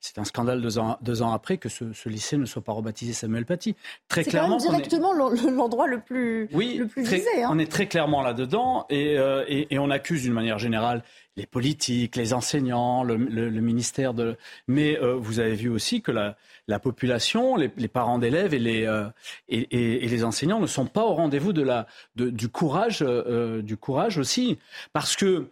[0.00, 3.12] c'est un scandale deux ans, deux ans après que ce, lycée ne soit pas rebaptisé
[3.12, 3.76] Samuel Paty.
[4.08, 7.26] Très clairement, quand directement l'endroit le plus, oui, le plus visé.
[7.42, 7.48] Hein.
[7.50, 9.16] On est très clairement là-dedans et,
[9.48, 11.02] et on accuse d'une manière générale
[11.38, 14.36] les politiques, les enseignants, le, ministère de.
[14.66, 18.84] Mais euh, vous avez vu aussi que la, la population, les, parents d'élèves et les
[18.84, 19.04] euh,
[19.48, 21.86] et, les enseignants ne sont pas au rendez-vous de la
[22.16, 24.58] du courage euh, du courage aussi,
[24.92, 25.48] parce que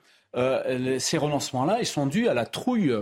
[0.99, 2.93] ces renoncements-là, ils sont dus à la trouille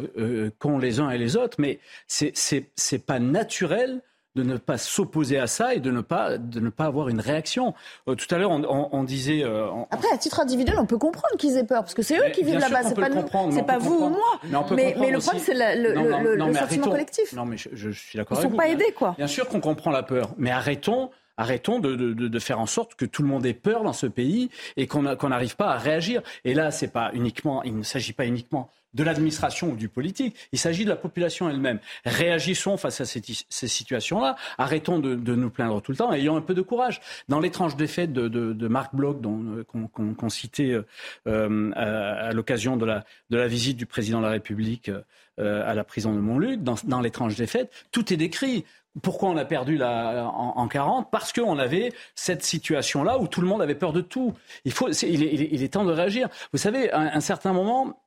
[0.60, 4.02] qu'ont les uns et les autres, mais c'est pas naturel
[4.35, 7.20] de ne pas s'opposer à ça et de ne pas, de ne pas avoir une
[7.20, 7.75] réaction.
[8.09, 9.44] Euh, tout à l'heure, on, disait.
[9.44, 12.31] Euh, Après, à titre individuel, on peut comprendre qu'ils aient peur, parce que c'est eux
[12.33, 14.66] qui vivent là-bas, c'est pas nous, c'est pas vous ou moi.
[14.73, 17.33] Mais, le problème, c'est le, sentiment collectif.
[17.33, 18.38] Non, mais je, suis d'accord.
[18.40, 19.14] Ils ne sont pas aidés, quoi.
[19.16, 21.11] Bien sûr qu'on comprend la peur, mais arrêtons.
[21.37, 24.51] Arrêtons de, de, faire en sorte que tout le monde ait peur dans ce pays
[24.77, 26.23] et qu'on n'arrive pas à réagir.
[26.44, 30.37] Et là, c'est pas uniquement, il ne s'agit pas uniquement de l'administration ou du politique.
[30.52, 31.80] Il s'agit de la population elle-même.
[32.04, 34.37] Réagissons face à ces, situations-là.
[34.59, 36.12] Arrêtons de, nous plaindre tout le temps.
[36.12, 37.00] Ayons un peu de courage.
[37.28, 40.83] Dans l'étrange défaite de, de, Marc Bloch, euh, qu'on citait euh,
[41.26, 44.90] euh, à, l'occasion de la, de la visite du président de la République
[45.37, 48.64] à la prison de Montluc, dans, dans l'étrange défaite, tout est décrit.
[49.02, 53.40] Pourquoi on a perdu la, en, en 40 Parce qu'on avait cette situation-là où tout
[53.40, 54.35] le monde avait peur de tout.
[54.64, 56.28] Il, faut, il, est, il est temps de réagir.
[56.52, 57.98] Vous savez, à un certain moment,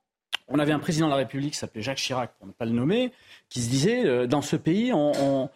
[0.47, 2.71] on avait un président de la République qui s'appelait Jacques Chirac, pour ne pas le
[2.71, 3.11] nommer,
[3.49, 5.49] qui se disait euh, dans ce pays, on,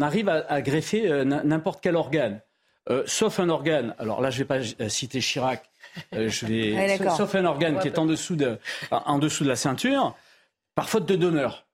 [0.00, 2.40] arrive à, greffer euh, n'importe quel organe,
[2.90, 3.94] euh, sauf un organe.
[3.98, 5.68] Alors là, je ne vais pas citer Chirac.
[6.12, 8.58] je vais, sauf un organe qui est en dessous, de,
[8.90, 10.16] en dessous de la ceinture,
[10.74, 11.66] par faute de donneur.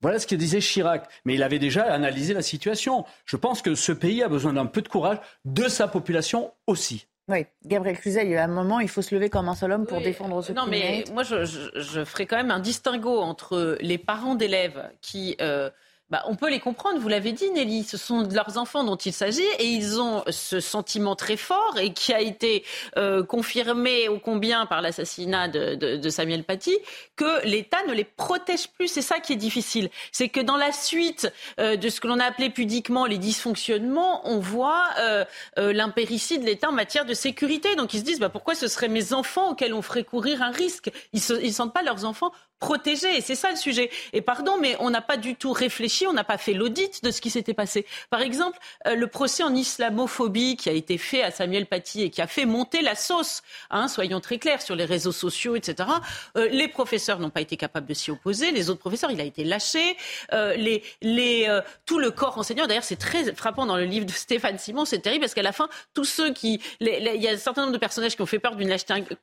[0.00, 1.08] Voilà ce que disait Chirac.
[1.24, 3.04] Mais il avait déjà analysé la situation.
[3.24, 7.06] Je pense que ce pays a besoin d'un peu de courage de sa population aussi.
[7.28, 9.72] Oui, Gabriel Cluzel, il y a un moment, il faut se lever comme un seul
[9.72, 13.76] homme pour défendre ce Non, mais moi, je, je, ferai quand même un distinguo entre
[13.80, 15.68] les parents d'élèves qui euh,
[16.10, 19.12] bah, on peut les comprendre, vous l'avez dit Nelly, ce sont leurs enfants dont il
[19.12, 22.64] s'agit et ils ont ce sentiment très fort et qui a été
[22.96, 26.74] euh, confirmé au combien par l'assassinat de, Samuel Paty,
[27.16, 28.88] que l'État ne les protège plus.
[28.88, 29.90] C'est ça qui est difficile.
[30.10, 34.26] C'est que dans la suite euh, de ce que l'on a appelé pudiquement les dysfonctionnements,
[34.26, 35.24] on voit euh,
[35.56, 37.76] l'impéritie de l'État en matière de sécurité.
[37.76, 40.50] Donc ils se disent bah, pourquoi ce seraient mes enfants auxquels on ferait courir un
[40.50, 40.90] risque?
[41.12, 43.20] Ils ne sentent pas leurs enfants protégés.
[43.20, 43.90] C'est ça le sujet.
[44.12, 47.10] Et pardon, mais on n'a pas du tout réfléchi, on n'a pas fait l'audit de
[47.10, 47.86] ce qui s'était passé.
[48.10, 52.10] Par exemple, euh, le procès en islamophobie qui a été fait à Samuel Paty et
[52.10, 55.88] qui a fait monter la sauce, hein, soyons très clairs, sur les réseaux sociaux, etc.
[56.36, 58.50] Euh, les professeurs n'ont pas été capables de s'y opposer.
[58.50, 59.96] Les autres professeurs, il a été lâché.
[60.32, 64.84] Euh, tout le corps enseignant, d'ailleurs, c'est très frappant dans le livre de Stéphane Simon,
[64.84, 66.60] c'est terrible parce qu'à la fin, tous ceux qui...
[66.80, 68.74] il y a un certain nombre de personnages qui ont fait peur d'une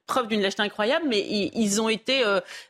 [0.07, 2.23] preuve d'une lâcheté incroyable, mais ils, ont été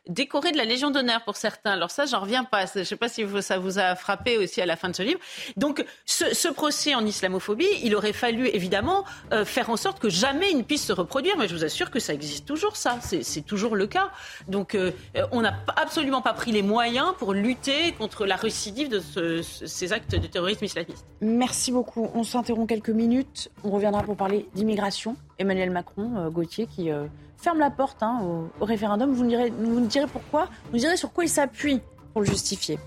[0.06, 1.72] décorés la Légion d'honneur pour certains.
[1.72, 2.66] Alors ça, j'en reviens pas.
[2.66, 4.94] Je ne sais pas si ça vous a va frapper aussi à la fin de
[4.94, 5.18] ce livre.
[5.56, 10.50] Donc ce, procès en islamophobie, il aurait fallu évidemment euh, faire en sorte que jamais
[10.50, 11.36] il ne puisse se reproduire.
[11.38, 12.98] Mais je vous assure que ça existe toujours, ça.
[13.00, 14.10] C'est toujours le cas.
[14.48, 14.92] Donc euh,
[15.32, 20.14] on n'a absolument pas pris les moyens pour lutter contre la récidive de ces actes
[20.14, 21.04] de terrorisme islamiste.
[21.20, 22.10] Merci beaucoup.
[22.14, 23.50] On s'interrompt quelques minutes.
[23.64, 25.16] On reviendra pour parler d'immigration.
[25.38, 26.90] Emmanuel Macron, euh, Gauthier, qui
[27.36, 28.20] ferme la porte hein,
[28.60, 29.12] au, référendum.
[29.12, 30.46] Vous nous direz pourquoi.
[30.66, 31.80] Vous nous direz sur quoi il s'appuie
[32.12, 32.78] pour le justifier.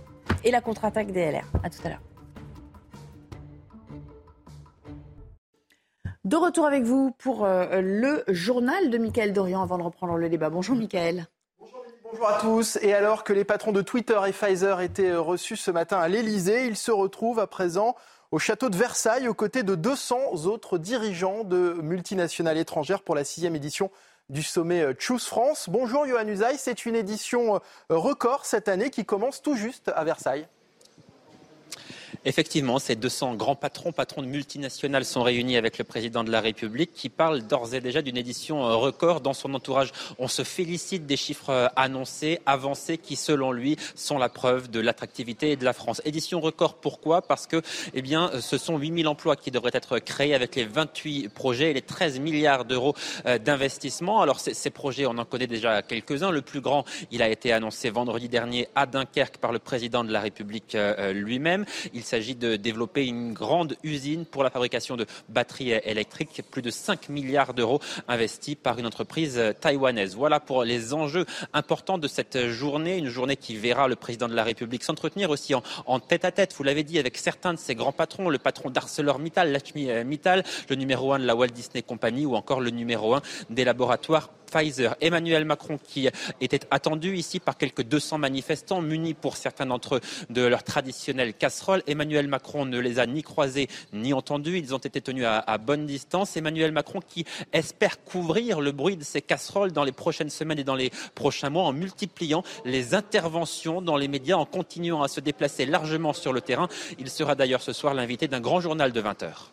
[0.44, 1.46] Et la contre-attaque des LR.
[1.63, 2.02] À tout à l'heure.
[6.26, 10.30] De retour avec vous pour euh, le journal de Michael Dorian avant de reprendre le
[10.30, 10.50] débat.
[10.50, 11.26] Bonjour Michael.
[12.04, 12.78] Bonjour à tous.
[12.82, 16.08] Et alors que les patrons de Twitter et Pfizer étaient euh, reçus ce matin à
[16.08, 17.96] l'Elysée, ils se retrouvent à présent
[18.32, 23.24] au château de Versailles aux côtés de 200 autres dirigeants de multinationales étrangères pour la
[23.24, 23.89] sixième édition
[24.30, 25.70] du sommet euh, Choose France.
[25.70, 30.48] Bonjour Johan Usaï, c'est une édition record cette année qui commence tout juste à Versailles.
[32.26, 36.41] Effectivement, ces 200 grands patrons, patrons de multinationales sont réunis avec le président de la
[36.41, 39.91] République qui parle d'ores et déjà d'une édition euh, record dans son entourage.
[40.17, 44.80] On se félicite des chiffres euh, annoncés, avancés, qui selon lui sont la preuve de
[44.80, 46.02] l'attractivité de la France.
[46.06, 47.22] Édition record, pourquoi?
[47.22, 47.62] Parce que
[47.93, 51.74] eh bien, ce sont 8000 emplois qui devraient être créés avec les 28 projets et
[51.74, 52.95] les 13 milliards d'euros
[53.26, 54.22] euh, d'investissement.
[54.22, 56.32] Alors ces projets, on en connaît déjà quelques-uns.
[56.32, 60.12] Le plus grand, il a été annoncé vendredi dernier à Dunkerque par le président de
[60.12, 60.78] la République
[61.13, 61.65] lui-même.
[62.00, 66.72] Il s'agit de développer une grande usine pour la fabrication de batteries électriques, plus de
[66.72, 70.16] 5 milliards d'euros investis par une entreprise taïwanaise.
[70.16, 74.34] Voilà pour les enjeux importants de cette journée, une journée qui verra le président de
[74.34, 77.76] la République s'entretenir aussi en, tête à tête, vous l'avez dit, avec certains de ses
[77.76, 82.26] grands patrons, le patron d'ArcelorMittal, Lakshmi Mittal, le numéro un de la Walt Disney Company
[82.26, 84.96] ou encore le numéro un des laboratoires Pfizer.
[85.02, 86.10] Emmanuel Macron qui
[86.42, 91.34] était attendu ici par quelques 200 manifestants munis pour certains d'entre eux de leur traditionnelle
[91.34, 91.84] casserole.
[91.88, 94.58] Emmanuel Macron ne les a ni croisés ni entendus.
[94.58, 96.36] Ils ont été tenus à, à bonne distance.
[96.38, 100.64] Emmanuel Macron qui espère couvrir le bruit de ces casseroles dans les prochaines semaines et
[100.64, 105.20] dans les prochains mois en multipliant les interventions dans les médias, en continuant à se
[105.20, 106.68] déplacer largement sur le terrain.
[106.98, 109.52] Il sera d'ailleurs ce soir l'invité d'un grand journal de 20 heures.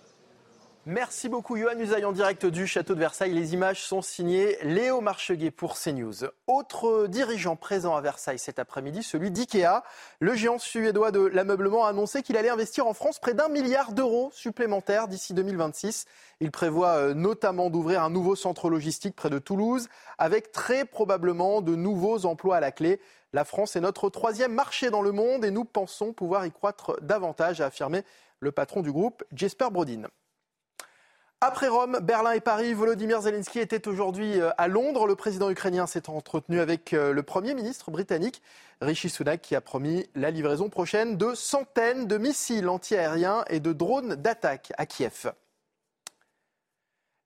[0.89, 3.33] Merci beaucoup, Johan Usaï, en direct du château de Versailles.
[3.33, 6.29] Les images sont signées Léo Marcheguet pour CNews.
[6.47, 9.83] Autre dirigeant présent à Versailles cet après-midi, celui d'IKEA.
[10.21, 13.91] Le géant suédois de l'ameublement a annoncé qu'il allait investir en France près d'un milliard
[13.91, 16.05] d'euros supplémentaires d'ici 2026.
[16.39, 21.63] Il prévoit euh, notamment d'ouvrir un nouveau centre logistique près de Toulouse, avec très probablement
[21.63, 23.01] de nouveaux emplois à la clé.
[23.33, 26.97] La France est notre troisième marché dans le monde et nous pensons pouvoir y croître
[27.03, 28.05] davantage, a affirmé
[28.39, 30.05] le patron du groupe, Jesper Brodin.
[31.43, 35.07] Après Rome, Berlin et Paris, Volodymyr Zelensky était aujourd'hui euh, à Londres.
[35.07, 38.41] Le président ukrainien s'est entretenu avec euh, le Premier ministre britannique,
[38.81, 43.75] Rishi Sunak, qui a promis la livraison prochaine de centaines de missiles antiaériens et de
[43.75, 45.31] drones d'attaque à Kiev.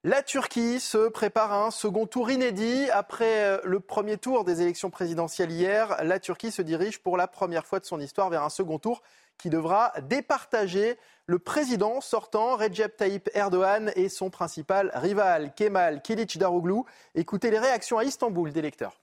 [0.03, 2.91] La Turquie se prépare à un second tour inédit.
[2.91, 7.29] Après euh, le premier tour des élections présidentielles hier, la Turquie se dirige pour la
[7.29, 9.03] première fois de son histoire vers un second tour
[9.39, 10.99] qui devra départager
[11.31, 16.83] le président sortant, Recep Tayyip Erdogan, et son principal rival, Kemal Kılıçdaroğlu.
[17.15, 19.01] Écoutez les réactions à Istanbul des lecteurs.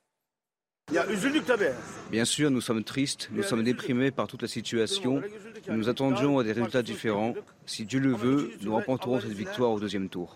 [2.11, 5.21] Bien sûr, nous sommes tristes, nous sommes déprimés par toute la situation.
[5.69, 7.33] Nous attendions à des résultats différents.
[7.65, 10.35] Si Dieu le veut, nous remporterons cette victoire au deuxième tour.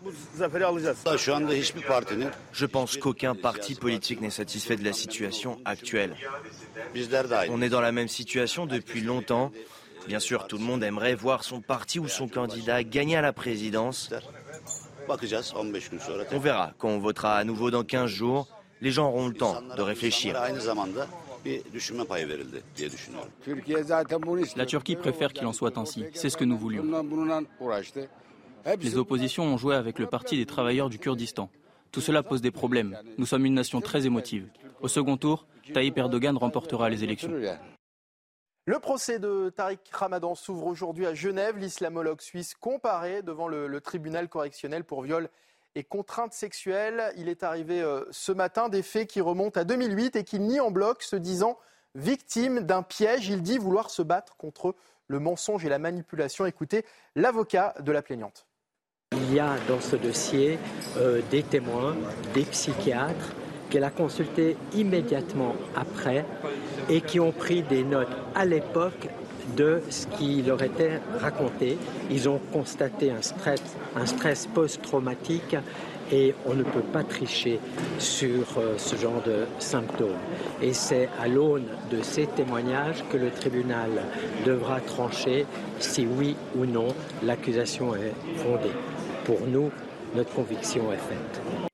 [2.54, 6.16] Je pense qu'aucun parti politique n'est satisfait de la situation actuelle.
[7.50, 9.52] On est dans la même situation depuis longtemps.
[10.08, 13.34] Bien sûr, tout le monde aimerait voir son parti ou son candidat gagner à la
[13.34, 14.12] présidence.
[16.32, 18.48] On verra quand on votera à nouveau dans 15 jours.
[18.82, 20.36] Les gens auront le temps de réfléchir.
[24.56, 26.06] La Turquie préfère qu'il en soit ainsi.
[26.14, 26.84] C'est ce que nous voulions.
[28.80, 31.50] Les oppositions ont joué avec le Parti des travailleurs du Kurdistan.
[31.92, 32.98] Tout cela pose des problèmes.
[33.18, 34.48] Nous sommes une nation très émotive.
[34.82, 37.32] Au second tour, Tayyip Erdogan remportera les élections.
[38.68, 41.58] Le procès de Tariq Ramadan s'ouvre aujourd'hui à Genève.
[41.58, 45.30] L'islamologue suisse comparé devant le, tribunal correctionnel pour viol
[45.74, 47.12] et contrainte sexuelle.
[47.18, 50.60] Il est arrivé euh, ce matin des faits qui remontent à 2008 et qu'il nie
[50.60, 51.58] en bloc, se disant
[51.96, 53.30] victime d'un piège.
[53.30, 54.76] Il dit vouloir se battre contre
[55.08, 56.46] le mensonge et la manipulation.
[56.46, 58.46] Écoutez l'avocat de la plaignante.
[59.14, 60.60] Il y a dans ce dossier
[60.98, 61.96] euh, des témoins,
[62.36, 63.34] des psychiatres
[63.72, 66.26] qu'elle a consultés immédiatement après
[66.90, 69.08] et qui ont pris des notes à l'époque
[69.56, 71.78] de ce qui leur était raconté.
[72.12, 73.62] Ils ont constaté un stress,
[73.96, 75.56] un stress post-traumatique
[76.12, 77.60] et on ne peut pas tricher
[77.98, 80.10] sur euh, ce genre de symptômes.
[80.62, 83.90] Et c'est à l'aune de ces témoignages que le tribunal
[84.46, 85.46] devra trancher
[85.80, 86.88] si oui ou non
[87.24, 88.76] l'accusation est fondée.
[89.24, 89.72] Pour nous,
[90.14, 91.71] notre conviction est faite.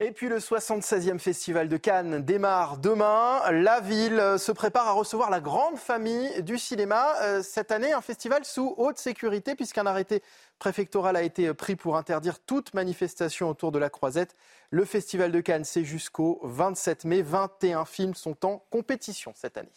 [0.00, 3.42] Et puis le 76e festival de Cannes démarre demain.
[3.50, 7.16] La ville se prépare à recevoir la grande famille du cinéma.
[7.22, 10.22] Euh, cette année, un festival sous haute sécurité puisqu'un arrêté
[10.60, 14.36] préfectoral a été pris pour interdire toute manifestation autour de la croisette.
[14.70, 17.22] Le festival de Cannes, c'est jusqu'au 27 mai.
[17.22, 19.72] 21 films sont en compétition cette année.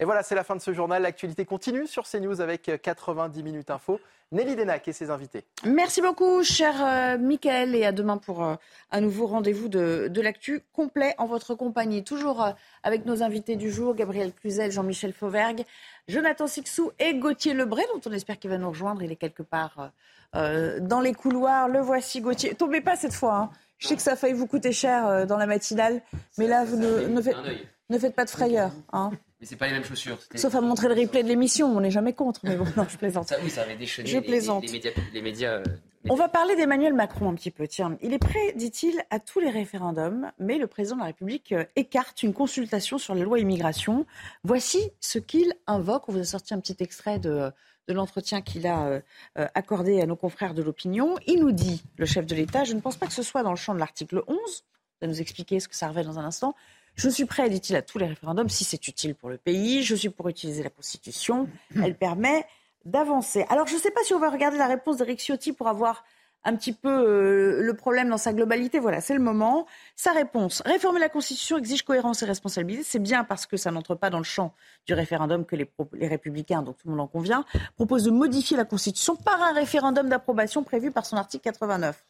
[0.00, 1.02] Et voilà, c'est la fin de ce journal.
[1.02, 4.00] L'actualité continue sur CNews avec 90 minutes info.
[4.32, 5.44] Nelly Denac et ses invités.
[5.66, 8.54] Merci beaucoup, cher euh, Michael, et à demain pour euh,
[8.92, 12.04] un nouveau rendez-vous de, l'actu complet en votre compagnie.
[12.04, 12.52] Toujours euh,
[12.84, 15.64] avec nos invités du jour, Gabriel Cluzel, Jean-Michel Fauvergue,
[16.06, 19.02] Jonathan Sixou et Gauthier Lebray, dont on espère qu'il va nous rejoindre.
[19.02, 19.90] Il est quelque part
[20.32, 21.68] dans les couloirs.
[21.68, 22.54] Le voici, Gauthier.
[22.54, 23.34] Tombez pas cette fois.
[23.34, 23.50] Hein.
[23.78, 26.02] Je sais que ça a failli vous coûter cher dans la matinale,
[26.38, 27.36] mais là, vous ne, faites,
[27.90, 28.72] ne faites pas de frayeur.
[28.92, 29.10] Hein.
[29.40, 30.18] Mais c'est pas les mêmes chaussures.
[30.34, 32.40] Sauf à montrer le replay de l'émission, on n'est jamais contre.
[32.44, 33.28] Mais bon, non, je plaisante.
[33.28, 34.64] Ça, oui, ça avait déchaîné je plaisante.
[35.12, 35.54] Les, médias.
[35.54, 35.64] Euh,
[36.10, 37.66] on va parler d'Emmanuel Macron un petit peu.
[37.66, 41.52] Tiens, il est prêt, dit-il, à tous les référendums, mais le président de la République
[41.52, 44.04] euh, écarte une consultation sur les lois immigration.
[44.44, 46.08] Voici ce qu'il invoque.
[46.08, 47.50] On vous a sorti un petit extrait de,
[47.88, 49.00] de l'entretien qu'il a euh,
[49.54, 51.16] accordé à nos confrères de l'opinion.
[51.26, 53.50] Il nous dit, le chef de l'État, je ne pense pas que ce soit dans
[53.50, 54.36] le champ de l'article 11.
[55.02, 56.54] On va nous expliquer ce que ça révèle dans un instant.
[57.00, 59.82] Je suis prêt, dit-il, à tous les référendums si c'est utile pour le pays.
[59.82, 61.48] Je suis pour utiliser la Constitution.
[61.82, 62.44] Elle permet
[62.84, 63.46] d'avancer.
[63.48, 66.04] Alors, je ne sais pas si on va regarder la réponse d'Eric Ciotti pour avoir
[66.44, 68.78] un petit peu euh, le problème dans sa globalité.
[68.78, 69.66] Voilà, c'est le moment.
[69.96, 72.82] Sa réponse réformer la Constitution exige cohérence et responsabilité.
[72.82, 74.52] C'est bien parce que ça n'entre pas dans le champ
[74.86, 78.58] du référendum que les, les, Républicains, donc tout le monde en convient, proposent de modifier
[78.58, 82.04] la Constitution par un référendum d'approbation prévu par son article 89.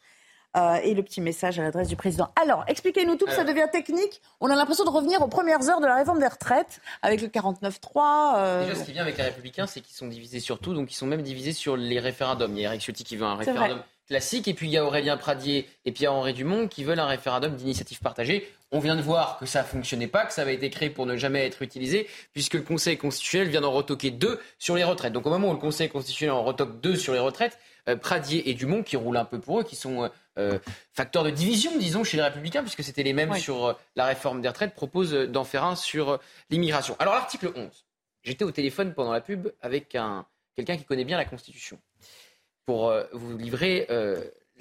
[0.57, 2.29] Euh, et le petit message à l'adresse du président.
[2.41, 4.21] Alors, expliquez-nous tout, que ça devient technique.
[4.41, 7.29] On a l'impression de revenir aux premières heures de la réforme des retraites avec le
[7.29, 8.35] 49-3.
[8.35, 10.91] Euh, Déjà, ce qui vient avec les Républicains, c'est qu'ils sont divisés sur tout, donc
[10.91, 12.51] ils sont même divisés sur les référendums.
[12.57, 14.83] Il y a Eric Ciotti qui veut un référendum classique, et puis il y a
[14.83, 18.51] Aurélien Pradier et Pierre-Henri Dumont qui veulent un référendum d'initiative partagée.
[18.73, 21.05] On vient de voir que ça ne fonctionnait pas, que ça avait été créé pour
[21.05, 25.13] ne jamais être utilisé, puisque le Conseil constitutionnel vient d'en retoquer deux sur les retraites.
[25.13, 27.57] Donc au moment où le Conseil constitutionnel en retoque deux sur les retraites,
[28.01, 30.59] Pradier et Dumont, qui roulent un peu pour eux, qui sont euh,
[30.93, 34.41] facteurs de division, disons, chez les Républicains, puisque c'était les mêmes sur euh, la réforme
[34.41, 36.95] des retraites, proposent d'en faire un sur l'immigration.
[36.99, 37.85] Alors l'article 11,
[38.23, 41.79] j'étais au téléphone pendant la pub avec un, quelqu'un qui connaît bien la Constitution,
[42.65, 43.87] pour vous livrer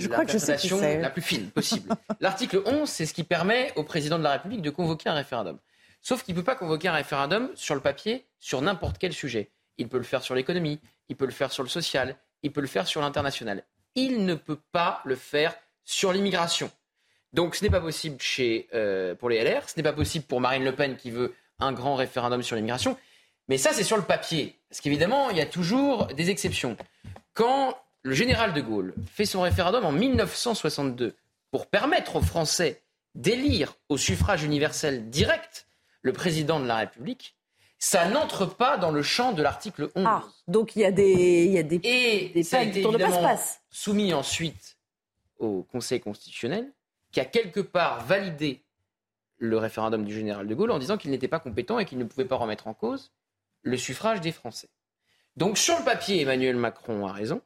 [0.01, 1.95] je la la plus fine possible.
[2.21, 5.59] L'article 11, c'est ce qui permet au président de la République de convoquer un référendum.
[6.01, 9.51] Sauf qu'il ne peut pas convoquer un référendum sur le papier, sur n'importe quel sujet.
[9.77, 12.61] Il peut le faire sur l'économie, il peut le faire sur le social, il peut
[12.61, 13.65] le faire sur l'international.
[13.95, 16.71] Il ne peut pas le faire sur l'immigration.
[17.33, 20.41] Donc ce n'est pas possible chez, euh, pour les LR, ce n'est pas possible pour
[20.41, 22.97] Marine Le Pen qui veut un grand référendum sur l'immigration.
[23.49, 24.57] Mais ça, c'est sur le papier.
[24.69, 26.77] Parce qu'évidemment, il y a toujours des exceptions.
[27.35, 31.17] Quand le général de Gaulle fait son référendum en 1962
[31.51, 32.83] pour permettre aux Français
[33.15, 35.67] d'élire au suffrage universel direct
[36.03, 37.37] le président de la République,
[37.81, 40.05] ça n'entre pas dans le champ de l'article 11.
[40.07, 42.85] Ah, donc il y a des, il y a des, Et des ça a été
[43.71, 44.77] soumis ensuite
[45.39, 46.71] au Conseil constitutionnel,
[47.11, 48.63] qui a quelque part validé
[49.39, 52.05] le référendum du général de Gaulle en disant qu'il n'était pas compétent et qu'il ne
[52.05, 53.11] pouvait pas remettre en cause
[53.63, 54.69] le suffrage des Français.
[55.37, 57.41] Donc sur le papier, Emmanuel Macron a raison.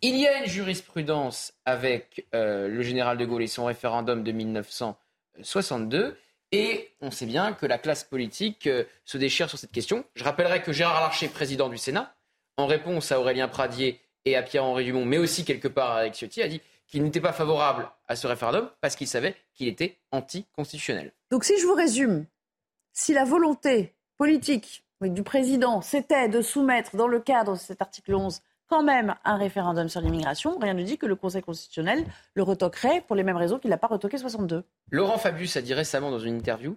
[0.00, 4.32] Il y a une jurisprudence avec euh, le général de Gaulle et son référendum de
[4.32, 6.16] 1962.
[6.52, 10.04] Et on sait bien que la classe politique euh, se déchire sur cette question.
[10.14, 12.14] Je rappellerai que Gérard Larcher, président du Sénat,
[12.56, 16.18] en réponse à Aurélien Pradier et à Pierre-Henri Dumont, mais aussi quelque part à Alex
[16.18, 19.98] Ciotti, a dit qu'il n'était pas favorable à ce référendum parce qu'il savait qu'il était
[20.12, 21.12] anticonstitutionnel.
[21.30, 22.26] Donc si je vous résume,
[22.92, 28.14] si la volonté politique du président c'était de soumettre dans le cadre de cet article
[28.14, 32.42] 11 quand même un référendum sur l'immigration, rien ne dit que le Conseil constitutionnel le
[32.42, 34.64] retoquerait pour les mêmes raisons qu'il n'a pas retoqué 62.
[34.90, 36.76] Laurent Fabius a dit récemment dans une interview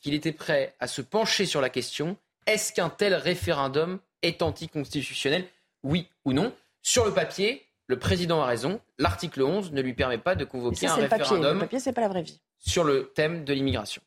[0.00, 2.16] qu'il était prêt à se pencher sur la question
[2.48, 5.44] est-ce qu'un tel référendum est anticonstitutionnel
[5.82, 6.54] Oui ou non?
[6.80, 8.80] Sur le papier, le président a raison.
[8.96, 11.54] L'article 11 ne lui permet pas de convoquer un référendum.
[11.54, 12.40] Le papier, c'est pas la vraie vie.
[12.58, 14.00] Sur le thème de l'immigration.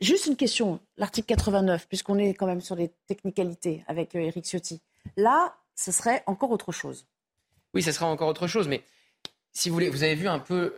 [0.00, 4.48] Juste une question, l'article 89, puisqu'on est quand même sur les technicalités avec Eric euh,
[4.48, 4.80] Ciotti.
[5.16, 7.06] Là, ce serait encore autre chose.
[7.72, 8.82] Oui, ce serait encore autre chose, mais
[9.52, 10.74] si vous voulez, vous avez vu un peu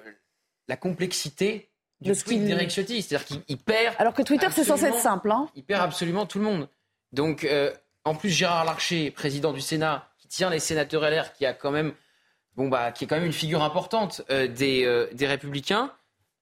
[0.68, 1.70] la complexité
[2.02, 3.94] du tweet d'Eric Ciotti, c'est-à-dire qu'il perd.
[3.98, 5.30] Alors que Twitter, c'est censé être simple.
[5.30, 6.68] Hein il perd absolument tout le monde.
[7.12, 7.72] Donc, euh,
[8.04, 11.70] en plus, Gérard Larcher, président du Sénat, qui tient les sénateurs LR, qui a quand
[11.70, 11.94] même
[12.56, 15.94] bon bah, qui est quand même une figure importante des, des Républicains,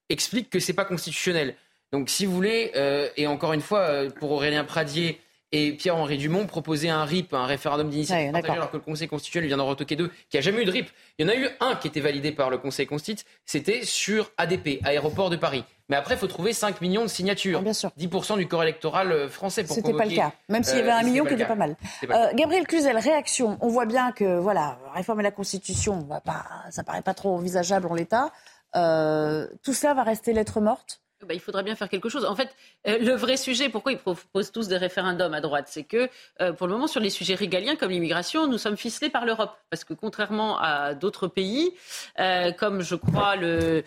[0.09, 1.55] explique que c'est pas constitutionnel.
[1.93, 2.73] Donc, si vous voulez,
[3.17, 5.21] et encore une fois, pour Aurélien Pradier
[5.53, 9.57] et Pierre-Henri Dumont proposait un RIP, un référendum d'initiative alors que le Conseil constitutionnel vient
[9.57, 10.89] d'en retoquer deux, qui a jamais eu de RIP.
[11.19, 14.31] Il y en a eu un qui était validé par le Conseil constitutionnel, c'était sur
[14.37, 15.65] ADP, Aéroport de Paris.
[15.89, 17.63] Mais après, il faut trouver 5 millions de signatures.
[17.63, 17.91] Bien sûr.
[17.99, 20.33] 10% du corps électoral euh, français pour C'était pas le cas.
[20.51, 21.77] Même s'il y avait un million qui était pas mal.
[22.11, 23.57] Euh, Gabriel Cluzel, réaction.
[23.63, 27.87] On voit bien que, voilà, réformer la Constitution, bah, bah, ça paraît pas trop envisageable
[27.87, 28.33] en l'état.
[28.77, 32.25] Euh, tout ça va rester lettre morte bah, il faudra bien faire quelque chose.
[32.25, 32.55] En fait,
[32.87, 36.09] euh, le vrai sujet, pourquoi ils proposent tous des référendums à droite, c'est que
[36.41, 39.57] euh, pour le moment, sur les sujets régaliens comme l'immigration, nous sommes ficelés par l'Europe.
[39.69, 41.75] Parce que contrairement à d'autres pays,
[42.21, 43.83] euh, comme je crois le,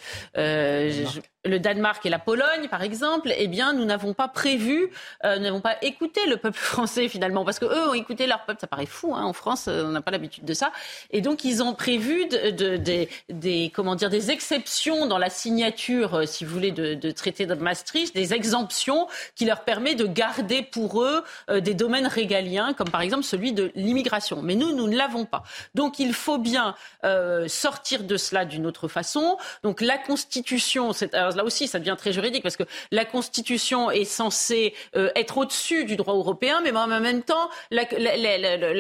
[1.46, 4.90] le Danemark et la Pologne, par exemple, eh bien, nous n'avons pas prévu,
[5.24, 8.60] nous n'avons pas écouté le peuple français finalement, parce que eux ont écouté leur peuple.
[8.62, 10.72] Ça paraît fou, hein, en France, on n'a pas l'habitude de ça.
[11.12, 16.46] Et donc, ils ont prévu de, des, comment dire, des exceptions dans la signature, si
[16.46, 21.02] vous voulez, de, de traité de Maastricht, des exemptions qui leur permettent de garder pour
[21.02, 24.42] eux euh, des domaines régaliens, comme par exemple celui de l'immigration.
[24.42, 25.44] Mais nous, nous ne l'avons pas.
[25.76, 29.38] Donc il faut bien euh, sortir de cela d'une autre façon.
[29.64, 30.94] Donc la Constitution,
[31.36, 35.86] là aussi, ça devient très juridique parce que la Constitution est censée euh, être au-dessus
[35.86, 37.86] du droit européen, mais en même temps, la,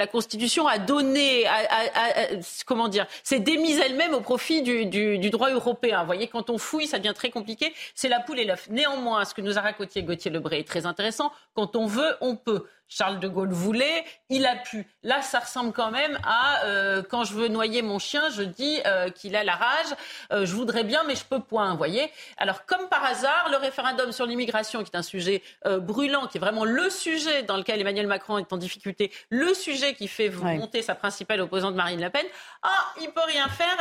[0.08, 1.45] Constitution a donné,
[2.66, 5.99] comment dire, s'est démise elle-même au profit du, droit européen.
[6.02, 7.74] Vous voyez, quand on fouille, ça devient très compliqué.
[7.95, 8.68] C'est la et l'œuf.
[8.70, 11.32] Néanmoins, ce que nous a raconté Gauthier Lebray est très intéressant.
[11.54, 12.66] Quand on veut, on peut.
[12.92, 14.86] Charles de Gaulle voulait, il a pu.
[15.02, 18.82] Là, ça ressemble quand même à euh, quand je veux noyer mon chien, je dis
[18.86, 19.96] euh, qu'il a la rage.
[20.34, 21.72] Euh, je voudrais bien, mais je peux point.
[21.72, 22.12] Vous voyez.
[22.36, 26.42] Alors, comme par hasard, le référendum sur l'immigration, qui est un sujet brûlant, qui est
[26.42, 30.82] vraiment le sujet dans lequel Emmanuel Macron est en difficulté, le sujet qui fait monter
[30.82, 32.26] sa principale opposante Marine Le Pen.
[32.62, 33.78] Ah, il peut rien faire.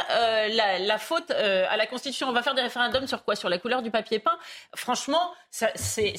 [0.54, 2.28] La, la, faute à la Constitution.
[2.28, 3.34] On va faire des référendums sur quoi?
[3.34, 4.38] Sur la couleur du papier peint?
[4.76, 6.14] Franchement, c'est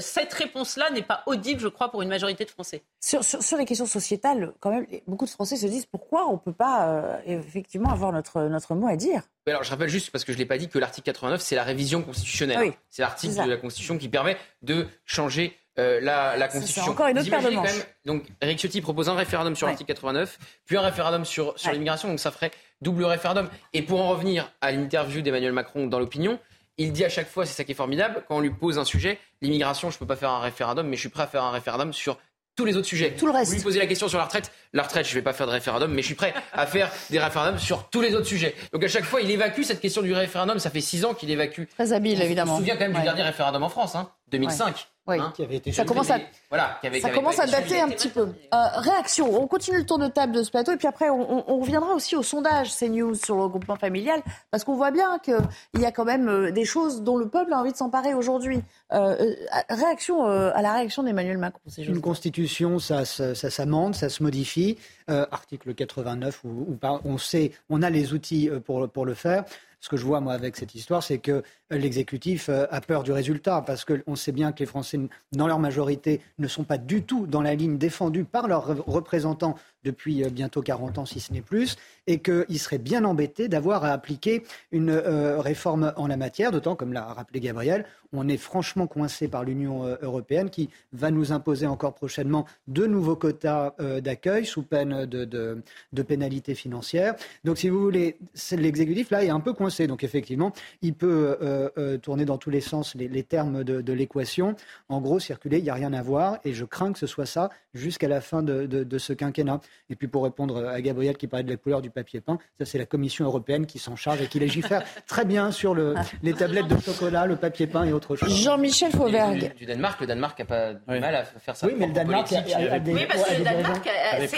[0.00, 2.82] cette réponse-là n'est pas audible, je crois, pour une majorité de Français.
[3.00, 3.22] Sur,
[3.56, 6.88] les questions sociétales, quand même, beaucoup de Français se disent pourquoi on ne peut pas
[6.88, 9.22] euh, effectivement avoir notre, notre mot à dire.
[9.46, 11.54] alors, je rappelle juste, parce que je ne l'ai pas dit, que l'article 89, c'est
[11.54, 12.72] la révision constitutionnelle.
[12.90, 16.82] c'est l'article de la Constitution qui permet de changer euh, la, Constitution.
[16.84, 20.38] C'est encore une autre paire de donc, Eric Ciotti propose un référendum sur l'article 89,
[20.66, 23.48] puis un référendum sur, sur l'immigration, donc ça ferait double référendum.
[23.72, 26.38] Et pour en revenir à l'interview d'Emmanuel Macron dans l'opinion,
[26.78, 28.84] il dit à chaque fois, c'est ça qui est formidable, quand on lui pose un
[28.84, 31.44] sujet, l'immigration, je ne peux pas faire un référendum, mais je suis prêt à faire
[31.44, 32.18] un référendum sur
[32.56, 33.14] tous les autres sujets.
[33.16, 33.50] Tout le reste.
[33.50, 35.46] Vous lui posez la question sur la retraite, la retraite, je ne vais pas faire
[35.46, 38.54] de référendum, mais je suis prêt à faire des référendums sur tous les autres sujets.
[38.72, 40.58] Donc à chaque fois, il évacue cette question du référendum.
[40.58, 41.64] Ça fait six ans qu'il évacue.
[41.74, 42.52] Très habile, évidemment.
[42.52, 44.88] On se souvient quand même du dernier référendum en France, hein, 2005.
[45.06, 45.18] Oui.
[45.20, 47.88] Hein, qui avait été ça commence à, voilà, qui avait, ça commence à dater un
[47.88, 48.22] petit peu.
[48.22, 51.50] Euh, réaction, on continue le tour de table de ce plateau et puis après on,
[51.50, 55.80] on reviendra aussi au sondage CNews sur le regroupement familial parce qu'on voit bien qu'il
[55.80, 58.62] y a quand même euh, des choses dont le peuple a envie de s'emparer aujourd'hui.
[58.92, 59.34] Euh, euh
[59.68, 61.60] réaction à la réaction d'Emmanuel Macron.
[61.78, 64.78] Une constitution, ça, ça, ça s'amende, ça se modifie.
[65.08, 69.44] article 89, où, où, on sait, on a les outils pour, pour le faire
[69.84, 73.12] ce que je vois, moi, avec cette histoire, c'est que l'exécutif euh, a peur du
[73.12, 74.98] résultat, parce qu'on sait bien que les Français,
[75.32, 79.56] dans leur majorité, ne sont pas du tout dans la ligne défendue par leurs représentants
[79.84, 81.76] depuis euh, bientôt 40 ans, si ce n'est plus,
[82.06, 86.76] et qu'ils seraient bien embêtés d'avoir à appliquer une euh, réforme en la matière, d'autant,
[86.76, 91.66] comme l'a rappelé Gabriel, on est franchement coincé par l'Union européenne qui va nous imposer
[91.66, 97.16] encore prochainement de nouveaux quotas d'accueil sous peine de, de, pénalités financières.
[97.42, 98.16] Donc, si vous voulez,
[98.52, 99.88] l'exécutif, là, est un peu coincé.
[99.88, 104.56] Donc, effectivement, il peut euh, euh, tourner dans tous les sens les, termes de, l'équation.
[104.88, 106.38] En gros, circuler, il n'y a rien à voir.
[106.44, 109.60] Et je crains que ce soit ça jusqu'à la fin de, ce quinquennat.
[109.90, 112.64] Et puis pour répondre à Gabriel qui parlait de la couleur du papier peint, ça
[112.64, 116.32] c'est la Commission européenne qui s'en charge et qui légifère très bien sur le, les
[116.32, 118.34] tablettes de chocolat, le papier peint et autre chose.
[118.34, 119.54] Jean-Michel Fauvergue.
[119.56, 121.66] Du, Danemark, le Danemark n'a pas de mal à faire ça.
[121.66, 123.88] Oui, mais le Danemark a, des, Oui, parce que le Danemark,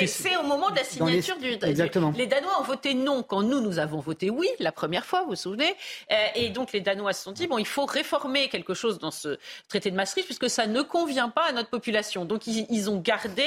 [0.06, 1.46] c'est au moment de la signature du.
[1.62, 2.12] Exactement.
[2.16, 5.30] Les Danois ont voté non quand nous, nous avons voté oui la première fois, vous
[5.30, 5.74] vous souvenez.
[6.10, 9.10] Euh, et donc les Danois se sont dit, bon, il faut réformer quelque chose dans
[9.10, 12.24] ce traité de Maastricht puisque ça ne convient pas à notre population.
[12.24, 13.44] Donc ils, ont gardé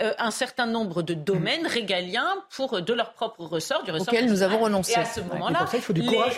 [0.00, 4.26] euh, un certain nombre de domaines régaliens pour de leur propre ressort, du ressort auquel
[4.26, 4.92] nous avons renoncé.
[4.92, 5.66] Et à ce moment-là,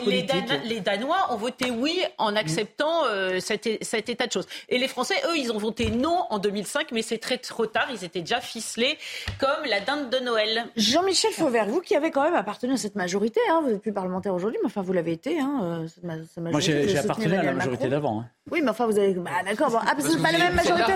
[0.07, 4.47] les, Danois ont voté oui en acceptant euh, cet, cet, état de choses.
[4.68, 7.88] Et les Français, eux, ils ont voté non en 2005, mais c'est très trop tard.
[7.92, 8.99] Ils étaient déjà ficelés
[9.38, 10.64] comme la dinde de Noël.
[10.76, 13.92] Jean-Michel Fauvert, vous qui avez quand même appartenu à cette majorité, hein, vous n'êtes plus
[13.92, 15.40] parlementaire aujourd'hui, mais enfin vous l'avez été.
[15.40, 16.05] Hein, euh, cette,
[16.38, 18.20] Moi, j'ai appartenu à la majorité d'avant.
[18.20, 18.28] Hein.
[18.51, 19.14] Oui, mais enfin, vous avez.
[19.14, 19.70] Bah, d'accord.
[19.70, 19.78] Bon.
[19.80, 20.92] Ah, parce que c'est pas la même majorité.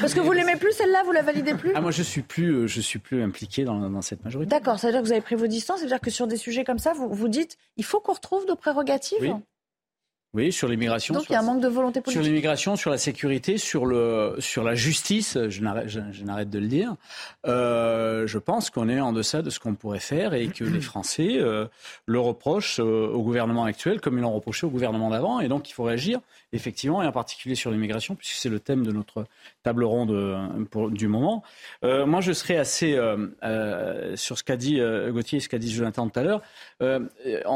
[0.00, 2.50] parce que vous l'aimez plus, celle-là, vous la validez plus Ah, moi, je suis plus,
[2.50, 4.48] euh, je suis plus impliqué dans, dans cette majorité.
[4.48, 6.26] D'accord, ça veut dire que vous avez pris vos distances, ça veut dire que sur
[6.26, 9.32] des sujets comme ça, vous, vous dites il faut qu'on retrouve nos prérogatives Oui.
[10.36, 11.14] Oui, sur l'immigration.
[11.14, 12.22] Donc sur il y a un la- manque de volonté Sur politique.
[12.24, 16.94] l'immigration, sur la sécurité, sur, le, sur la justice, je n'arrête, de le dire,
[17.46, 20.80] euh, je pense qu'on est en deçà de ce qu'on pourrait faire et que les
[20.82, 21.64] Français euh,
[22.04, 25.40] le reprochent euh, au gouvernement actuel comme ils l'ont reproché au gouvernement d'avant.
[25.40, 26.20] Et donc il faut réagir,
[26.52, 29.24] effectivement, et en particulier sur l'immigration, puisque c'est le thème de notre
[29.62, 31.42] table ronde pour- du moment.
[31.82, 32.98] Moi, je serais assez
[34.16, 34.80] sur ce qu'a dit
[35.10, 36.42] Gauthier et ce qu'a dit Jonathan tout à l'heure.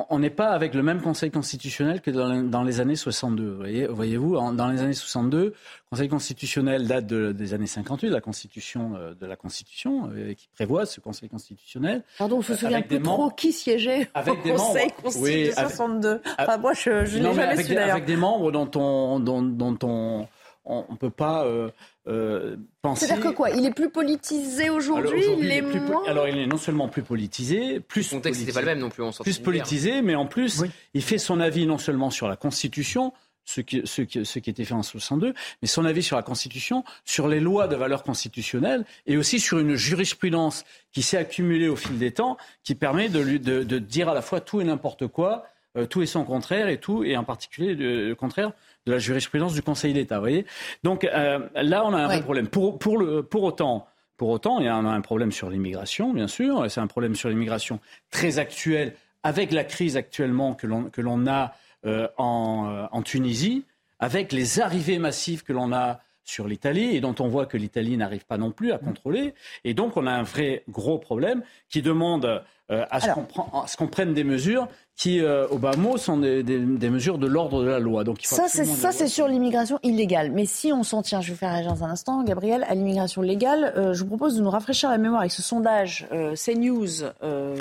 [0.08, 3.44] On- n'est pas avec le même Conseil constitutionnel que dans, dans les années 62.
[3.50, 5.54] Vous voyez, voyez-vous, dans les années 62, le
[5.90, 10.48] Conseil constitutionnel date de- des années 58, la Constitution euh, de la Constitution euh, qui
[10.54, 12.02] prévoit ce Conseil constitutionnel.
[12.18, 14.50] Pardon, on se Euh, souvient avec plus des trop membres- qui siégeait avec au des
[14.52, 15.02] Conseil membres.
[15.02, 16.20] constitutionnel Oui, avec- 62.
[16.38, 17.92] Enfin, moi, je, je n'ai mais jamais avec, su des, d'ailleurs.
[17.96, 20.28] avec des membres dont on dont, dont on
[20.70, 21.70] on on peut pas euh,
[22.08, 23.06] euh, penser.
[23.06, 26.56] C'est-à-dire que quoi Il est plus politisé aujourd'hui, il est, plus alors il est non
[26.56, 29.02] seulement plus politisé, plus Le contexte n'était pas le même non plus.
[29.02, 30.62] On plus politisé, mais en plus,
[30.94, 33.12] il fait son avis non seulement sur la Constitution,
[33.44, 36.22] ce qui, ce, qui, ce qui était fait en 62, mais son avis sur la
[36.22, 41.68] Constitution, sur les lois de valeur constitutionnelle, et aussi sur une jurisprudence qui s'est accumulée
[41.68, 44.60] au fil des temps, qui permet de, lui, de, de dire à la fois tout
[44.60, 45.44] et n'importe quoi,
[45.76, 48.52] euh, tout et son contraire, et tout, et en particulier le, le contraire
[48.86, 50.16] de la jurisprudence du Conseil d'État.
[50.16, 50.46] Vous voyez
[50.82, 52.48] Donc euh, là, on a un vrai problème.
[52.48, 56.28] Pour, pour, le, pour autant, pour autant, il y a un, problème sur l'immigration, bien
[56.28, 56.70] sûr.
[56.70, 61.54] C'est un problème sur l'immigration très actuel, avec la crise actuellement que l'on a
[61.86, 63.64] euh, en, euh, en Tunisie,
[63.98, 67.96] avec les arrivées massives que l'on a sur l'Italie et dont on voit que l'Italie
[67.96, 69.34] n'arrive pas non plus à contrôler.
[69.64, 73.62] Et donc, on a un vrai gros problème qui demande euh, à ce qu'on prend-
[73.62, 74.68] à ce qu'on prenne des mesures
[75.00, 78.04] qui, euh, au bas mot, sont des, des- des mesures de l'ordre de la loi.
[78.04, 80.30] Donc, il faut Ça, c'est ça, sur l'immigration illégale.
[80.30, 83.22] Mais si on s'en tient, je vais faire réagir dans un instant, Gabriel, à l'immigration
[83.22, 87.04] légale, euh, je vous propose de nous rafraîchir la mémoire avec ce sondage euh, CNews,
[87.22, 87.56] euh,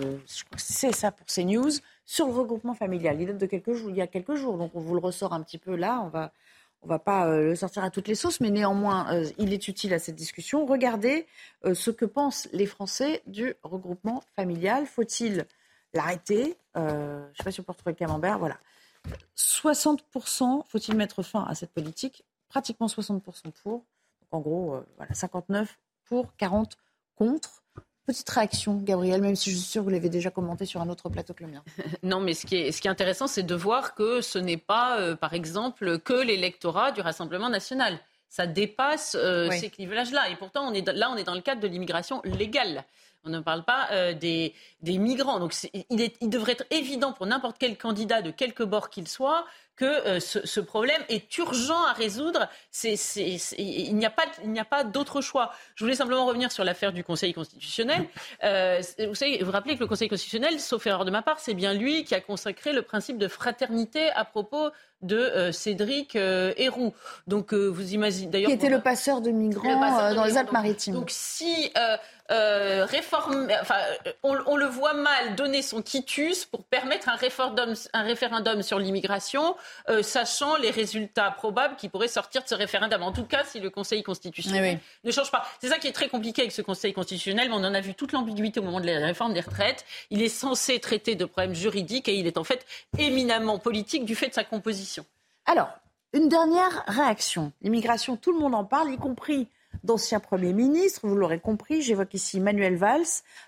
[0.57, 1.71] c'est ça pour CNews,
[2.05, 3.15] sur le regroupement familial.
[3.21, 5.31] Il date de quelques jours, il y a quelques jours, donc on vous le ressort
[5.31, 6.01] un petit peu là.
[6.05, 6.33] On va,
[6.83, 9.99] on va pas le sortir à toutes les sauces, mais néanmoins, il est utile à
[9.99, 10.65] cette discussion.
[10.65, 11.25] Regardez
[11.71, 14.85] ce que pensent les Français du regroupement familial.
[14.87, 15.45] Faut-il
[15.93, 18.39] l'arrêter Euh, Je ne sais pas si on peut retrouver le camembert.
[18.39, 18.57] Voilà.
[19.37, 22.23] 60%, faut-il mettre fin à cette politique?
[22.49, 23.21] Pratiquement 60%
[23.63, 23.73] pour.
[23.73, 23.83] Donc
[24.31, 26.77] en gros, euh, voilà, 59 pour, 40
[27.15, 27.63] contre.
[28.05, 30.89] Petite réaction, Gabriel, même si je suis sûre que vous l'avez déjà commenté sur un
[30.89, 31.63] autre plateau que le mien.
[32.03, 34.57] Non, mais ce qui est, ce qui est intéressant, c'est de voir que ce n'est
[34.57, 37.99] pas, euh, par exemple, que l'électorat du Rassemblement national.
[38.27, 39.59] Ça dépasse euh, Oui.
[39.59, 40.29] ces clivages-là.
[40.29, 42.83] Et pourtant, on est là, on est dans le cadre de l'immigration légale.
[43.25, 45.39] On ne parle pas euh, des, des migrants.
[45.39, 45.53] Donc,
[45.89, 49.45] il, est- il devrait être évident pour n'importe quel candidat de quelque bord qu'il soit
[49.75, 52.49] que euh, ce, ce problème est urgent à résoudre.
[53.57, 55.51] Il n'y a pas, d'autre choix.
[55.75, 58.05] Je voulais simplement revenir sur l'affaire du Conseil constitutionnel.
[58.43, 61.53] Euh, vous savez, vous rappelez que le Conseil constitutionnel, sauf erreur de ma part, c'est
[61.53, 64.69] bien lui qui a consacré le principe de fraternité à propos
[65.01, 66.93] de euh, Cédric euh, Héroux.
[67.27, 70.23] Donc, euh, vous imaginez d'ailleurs Qui était le passeur de migrants Le passeur de dans
[70.25, 70.37] les.
[70.37, 70.93] Alpes-Maritimes.
[70.93, 71.71] Donc si
[72.31, 73.75] euh, enfin,
[74.23, 78.77] on, on le voit mal donner son quitus pour permettre un référendum, un référendum sur
[78.77, 79.55] l'immigration,
[79.89, 83.01] euh, sachant les résultats probables qui pourraient sortir de ce référendum.
[83.01, 85.45] En tout cas, si le Conseil constitutionnel Eh ne change pas.
[85.61, 87.95] C'est ça qui est très compliqué avec ce Conseil constitutionnel, mais on en a vu
[87.95, 89.85] toute l'ambiguïté au moment de la réforme des retraites.
[90.09, 92.65] Il est censé traiter de problèmes juridiques et il est en fait
[92.97, 95.05] éminemment politique du fait de sa composition.
[95.45, 95.69] Alors,
[96.13, 97.51] une dernière réaction.
[97.61, 99.47] L'immigration, tout le monde en parle, y compris
[99.83, 101.01] d'anciens premiers ministres.
[101.03, 103.03] Vous l'aurez compris, j'évoque ici Manuel Valls,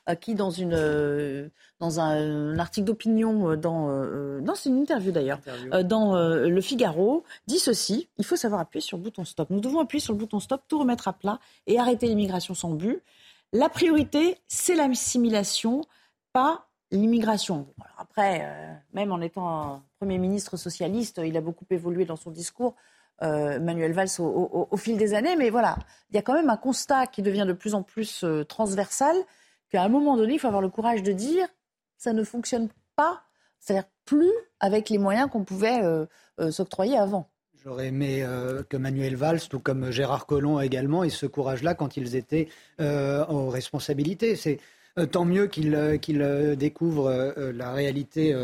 [0.09, 1.49] euh, qui dans, une, euh,
[1.79, 5.39] dans un, un article d'opinion, euh, dans, euh, une interview d'ailleurs,
[5.83, 9.49] dans Le Figaro, dit ceci il faut savoir appuyer sur le bouton stop.
[9.49, 12.71] Nous devons appuyer sur le bouton stop, tout remettre à plat et arrêter l'immigration sans
[12.71, 13.01] but.
[13.53, 15.81] La priorité, c'est l'assimilation,
[16.33, 17.67] pas l'immigration.
[17.77, 18.47] Bon, après,
[18.93, 22.75] même en étant un Premier ministre socialiste, il a beaucoup évolué dans son discours,
[23.21, 25.35] euh, Manuel Valls, au, fil des années.
[25.35, 25.77] Mais voilà,
[26.09, 29.15] il y a quand même un constat qui devient de plus en plus euh, transversal,
[29.69, 31.47] qu'à un moment donné, il faut avoir le courage de dire
[31.97, 33.21] ça ne fonctionne pas,
[33.59, 36.05] c'est-à-dire plus avec les moyens qu'on pouvait euh,
[36.51, 37.29] s'octroyer avant.
[37.63, 38.25] J'aurais aimé
[38.69, 42.47] que Manuel Valls, tout comme Gérard Collomb également, aient ce courage-là quand ils étaient
[42.79, 44.35] aux responsabilités.
[44.35, 44.57] C'est
[45.11, 48.35] tant mieux qu'ils découvrent la réalité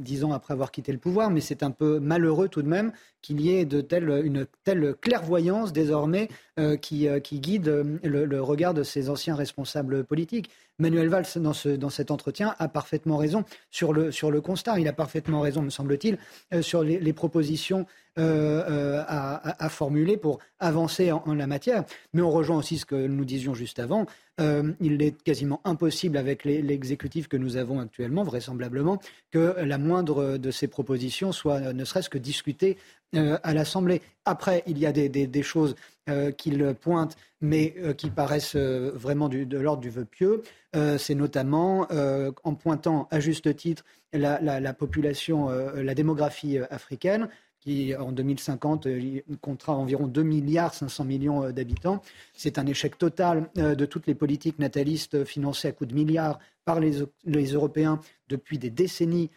[0.00, 2.92] dix ans après avoir quitté le pouvoir, mais c'est un peu malheureux tout de même
[3.22, 6.28] qu'il y ait de telle, une telle clairvoyance désormais
[6.58, 10.50] euh, qui, euh, qui guide euh, le regard de ces anciens responsables politiques.
[10.80, 14.80] Manuel Valls, dans, ce, dans cet entretien, a parfaitement raison sur le, constat.
[14.80, 16.18] Il a parfaitement raison, me semble-t-il,
[16.52, 21.84] euh, sur les, les propositions à, formuler pour avancer en, la matière.
[22.12, 24.04] Mais on rejoint aussi ce que nous disions juste avant.
[24.38, 29.00] il est quasiment impossible avec l'exécutif que nous avons actuellement, vraisemblablement,
[29.30, 32.76] que la moindre de ces propositions soit ne serait-ce que discutée
[33.14, 34.02] à l'Assemblée.
[34.24, 35.74] Après, il y a des, choses
[36.36, 40.42] qu'il pointe, mais qui paraissent vraiment de l'ordre du vœu pieux.
[40.98, 41.88] C'est notamment
[42.44, 47.28] en pointant à juste titre la, population, la démographie africaine
[47.60, 48.88] qui en 2050
[49.42, 52.00] comptera environ 2 milliards 500 millions d'habitants.
[52.32, 56.80] C'est un échec total de toutes les politiques natalistes financées à coups de milliards par
[56.80, 59.30] les Européens depuis des décennies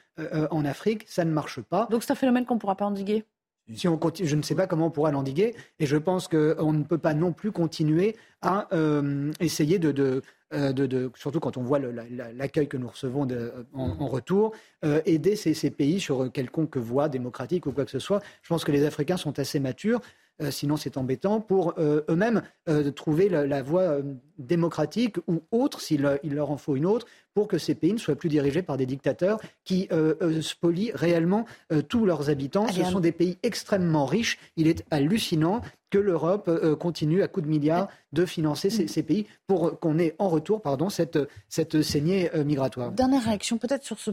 [0.52, 1.04] en Afrique.
[1.08, 1.88] Ça ne marche pas.
[1.92, 3.26] Donc c'est un phénomène qu'on ne pourra pas endiguer?
[3.74, 6.74] Si on continue, je ne sais pas comment on pourra l'endiguer, et je pense qu'on
[6.74, 10.22] ne peut pas non plus continuer à euh, essayer de,
[10.54, 13.28] euh, de, surtout quand on voit l'accueil que nous recevons
[13.74, 14.54] en, retour,
[14.84, 18.22] euh, aider ces, pays sur quelconque voie démocratique ou quoi que ce soit.
[18.42, 20.02] Je pense que les Africains sont assez matures
[20.42, 23.98] euh, sinon c'est embêtant, pour euh, eux-mêmes euh, trouver la, voie
[24.40, 27.06] démocratique ou autre, s'il leur en faut une autre,
[27.36, 29.90] pour que ces pays ne soient plus dirigés par des dictateurs qui
[30.42, 31.46] spolient réellement
[31.88, 32.68] tous leurs habitants.
[32.68, 34.38] Ce sont des pays extrêmement riches.
[34.56, 39.80] Il est hallucinant que l'Europe continue à coups de milliards de financer ces, pays pour
[39.80, 42.92] qu'on ait en retour pardon, cette, cette saignée migratoire.
[42.92, 44.12] Dernière réaction peut-être sur ce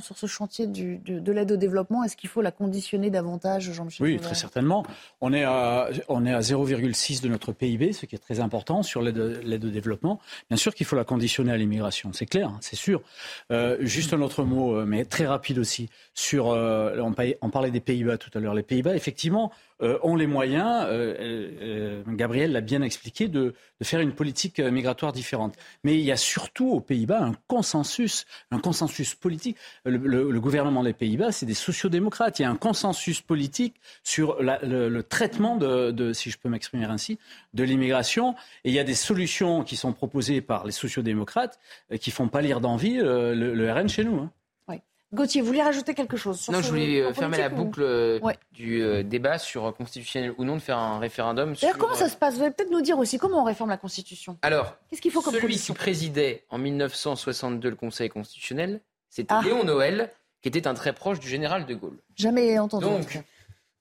[0.00, 4.18] sur ce chantier de, l'aide au développement Est-ce qu'il faut la conditionner davantage, Jean-Michel Oui,
[4.18, 4.84] très certainement.
[5.20, 8.82] On est à, on est à 0,6 de notre PIB, ce qui est très important
[8.82, 10.20] sur l'aide au développement.
[10.48, 13.02] Bien sûr qu'il faut la conditionner à l'immigration, c'est clair, hein, c'est sûr.
[13.50, 17.00] Euh, juste un autre mot, euh, mais très rapide aussi, sur, euh,
[17.40, 18.54] on parlait des Pays-Bas tout à l'heure.
[18.54, 19.52] Les Pays-Bas, effectivement,
[19.82, 25.12] euh, ont les moyens, euh, euh, Gabriel l'a bien expliqué, de, faire une politique migratoire
[25.12, 25.56] différente.
[25.82, 29.56] Mais il y a surtout aux Pays-Bas un consensus, un consensus politique.
[29.84, 32.38] Le, gouvernement des Pays-Bas, c'est des sociodémocrates.
[32.38, 33.74] Il y a un consensus politique
[34.04, 37.18] sur le, traitement de, si je peux m'exprimer ainsi,
[37.54, 38.36] de l'immigration.
[38.62, 41.58] Et il y a des solutions qui sont proposées par les sociodémocrates
[42.00, 44.20] qui font pâlir d'envie le, RN chez nous.
[44.20, 44.30] Hein.
[45.14, 48.18] Gauthier, vous voulez rajouter quelque chose Non, je voulais euh, fermer la boucle euh,
[48.52, 51.54] du euh, débat sur constitutionnel ou non de faire un référendum.
[51.60, 52.36] D'ailleurs, comment ça se passe?
[52.36, 54.38] Vous allez peut-être nous dire aussi comment on réforme la Constitution.
[54.40, 59.42] Alors, qu'est-ce qu'il faut comme celui qui présidait en 1962 le Conseil constitutionnel, c'était ah.
[59.44, 60.10] Léon Noël,
[60.40, 61.98] qui était un très proche du général de Gaulle.
[62.16, 62.86] Jamais entendu.
[62.86, 63.20] Donc,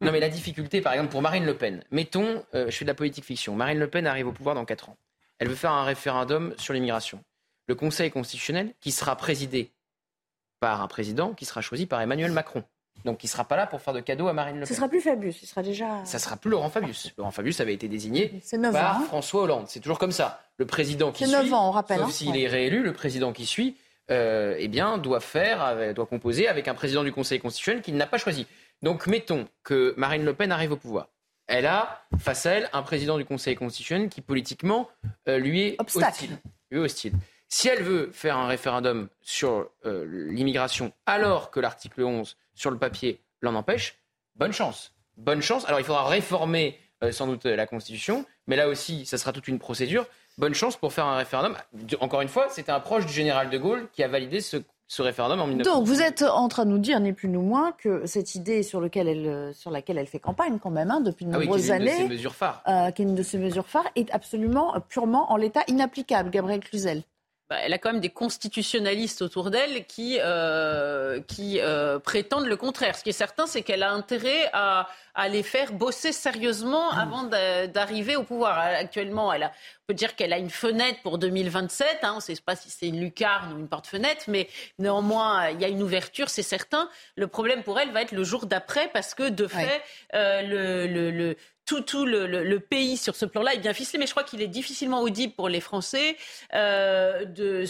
[0.02, 2.96] non, mais la difficulté, par exemple, pour Marine Le Pen, mettons, je fais de la
[2.96, 4.98] politique fiction, Marine Le Pen arrive au pouvoir dans 4 ans.
[5.40, 7.24] Elle veut faire un référendum sur l'immigration.
[7.68, 9.72] Le Conseil constitutionnel, qui sera présidé
[10.62, 12.64] par un président qui sera choisi par Emmanuel Macron.
[13.04, 14.68] Donc qui ne sera pas là pour faire de cadeaux à Marine Le Pen.
[14.68, 16.06] Ce sera plus Fabius, ce sera déjà.
[16.06, 17.12] Ça sera plus Laurent Fabius.
[17.18, 18.42] Laurent Fabius avait été désigné
[18.72, 19.04] par hein.
[19.08, 19.66] François Hollande.
[19.68, 20.40] C'est toujours comme ça.
[20.58, 22.12] Le président qui suit, 9 ans, on rappelle, sauf hein.
[22.12, 23.76] s'il est réélu, le président qui suit,
[24.12, 28.06] euh, eh bien, doit faire, doit composer avec un président du Conseil constitutionnel qu'il n'a
[28.06, 28.46] pas choisi.
[28.84, 31.08] Donc, mettons que Marine Le Pen arrive au pouvoir.
[31.48, 34.90] Elle a face à elle un président du Conseil constitutionnel qui politiquement
[35.28, 36.38] euh, lui est hostile.
[36.70, 37.14] Lui est hostile.
[37.54, 42.78] Si elle veut faire un référendum sur euh, l'immigration alors que l'article 11 sur le
[42.78, 43.98] papier l'en empêche,
[44.38, 44.94] bonne chance.
[45.18, 45.66] Bonne chance.
[45.66, 49.50] Alors il faudra réformer euh, sans doute la Constitution, mais là aussi, ça sera toute
[49.50, 50.08] une procédure.
[50.38, 51.58] Bonne chance pour faire un référendum.
[52.00, 54.58] Encore une fois, c'était un proche du général de Gaulle qui a validé ce,
[55.00, 55.76] référendum en 1900.
[55.76, 58.64] Donc vous êtes en train de nous dire, ni plus ni moins, que cette idée
[58.64, 61.40] sur, lequel elle, euh, sur laquelle elle fait campagne quand même, hein, depuis de ah
[61.40, 64.10] nombreuses années, qui est une de ses mesures phares, est de ses mesures phares, est
[64.12, 67.04] absolument, purement en l'état inapplicable, Gabriel Cluzel.
[67.52, 72.56] Bah, elle a quand même des constitutionnalistes autour d'elle qui, euh, qui euh, prétendent le
[72.56, 72.96] contraire.
[72.96, 76.98] Ce qui est certain, c'est qu'elle a intérêt à, à, les faire bosser sérieusement mmh.
[76.98, 77.24] avant
[77.68, 78.58] d'arriver au pouvoir.
[78.58, 82.00] Actuellement, elle a, on peut dire qu'elle a une fenêtre pour 2027.
[82.04, 84.48] Hein, on ne sait pas si c'est une lucarne ou une porte-fenêtre, mais
[84.80, 86.88] néanmoins, il y a une ouverture, c'est certain.
[87.18, 89.82] Le problème pour elle va être le jour d'après, parce que de fait,
[90.14, 91.36] euh, le, le, le
[91.80, 95.02] tout, le, pays sur ce plan-là est bien ficelé, mais je crois qu'il est difficilement
[95.02, 96.18] audible pour les Français
[96.54, 97.66] euh, de,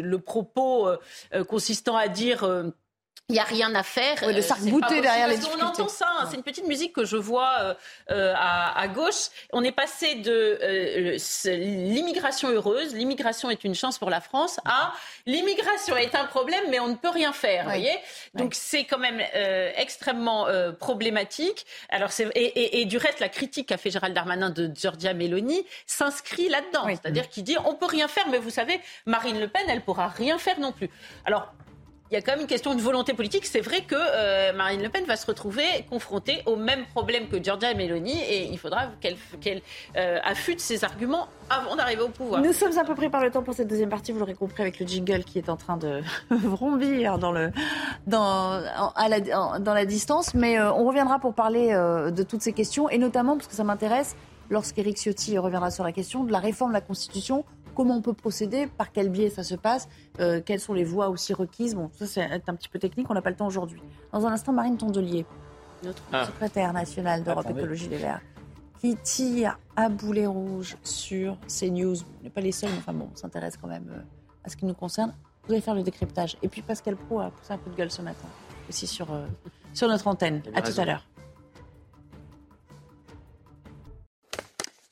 [0.00, 2.70] le, propos euh, consistant à dire euh,
[3.28, 4.18] il n'y a rien à faire.
[4.24, 5.64] Oui, le sac bouté derrière les difficultés.
[5.64, 6.28] On entend ça, hein.
[6.30, 7.74] c'est une petite musique que je vois euh,
[8.12, 9.30] euh, à, à, gauche.
[9.52, 11.16] On est passé de euh,
[11.56, 14.92] l'immigration heureuse, l'immigration est une chance pour la France, à
[15.26, 17.64] l'immigration est un problème, mais on ne peut rien faire.
[17.64, 17.98] Vous voyez
[18.34, 19.20] Donc c'est quand même
[19.76, 20.46] extrêmement
[20.78, 21.66] problématique.
[21.88, 25.66] Alors et, et, et, du reste, la critique qu'a fait Gérald Darmanin de Giorgia Meloni
[25.86, 26.86] s'inscrit là-dedans.
[26.86, 30.06] C'est-à-dire qu'il dit on peut rien faire, mais vous savez, Marine Le Pen, elle pourra
[30.06, 30.90] rien faire non plus.
[31.24, 31.52] Alors
[32.10, 33.46] il y a quand même une question de volonté politique.
[33.46, 37.42] C'est vrai que euh, Marine Le Pen va se retrouver confrontée au même problème que
[37.42, 39.16] Giorgia Meloni et il faudra qu'elle
[39.96, 42.42] euh, affûte ses arguments avant d'arriver au pouvoir.
[42.42, 44.62] Nous sommes à peu près par le temps pour cette deuxième partie, vous l'aurez compris
[44.62, 46.00] avec le jingle qui est en train de
[46.30, 47.32] vrombir dans,
[49.64, 50.34] la distance.
[50.34, 53.64] Mais euh, on reviendra pour parler de toutes ces questions et notamment parce que ça
[53.64, 54.16] m'intéresse
[54.48, 57.44] lorsqu'Éric Ciotti reviendra sur la question de la réforme de la Constitution
[57.76, 61.08] comment on peut procéder, par quel biais ça se passe, euh, quelles sont les voies
[61.08, 61.74] aussi requises.
[61.74, 63.80] Bon, ça c'est un petit peu technique, on n'a pas le temps aujourd'hui.
[64.12, 65.26] Dans un instant, Marine Tondelier,
[65.84, 66.24] notre ah.
[66.24, 68.22] secrétaire nationale d'Europe Écologie Les Verts,
[68.80, 71.96] qui tire à boulet rouge sur CNews.
[72.20, 74.00] On n'est pas les seuls, mais enfin bon, on s'intéresse quand même euh,
[74.44, 75.14] à ce qui nous concerne.
[75.46, 76.36] Vous allez faire le décryptage.
[76.42, 78.26] Et puis Pascal Pro a poussé un coup de gueule ce matin,
[78.68, 79.26] aussi sur, euh,
[79.74, 80.42] sur notre antenne.
[80.54, 81.06] À tout à l'heure.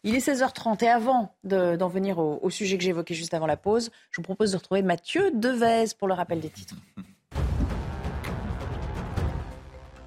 [0.07, 3.91] Il est 16h30 et avant d'en venir au, sujet que j'évoquais juste avant la pause,
[4.11, 6.75] je vous propose de retrouver Mathieu Devez pour le rappel des titres.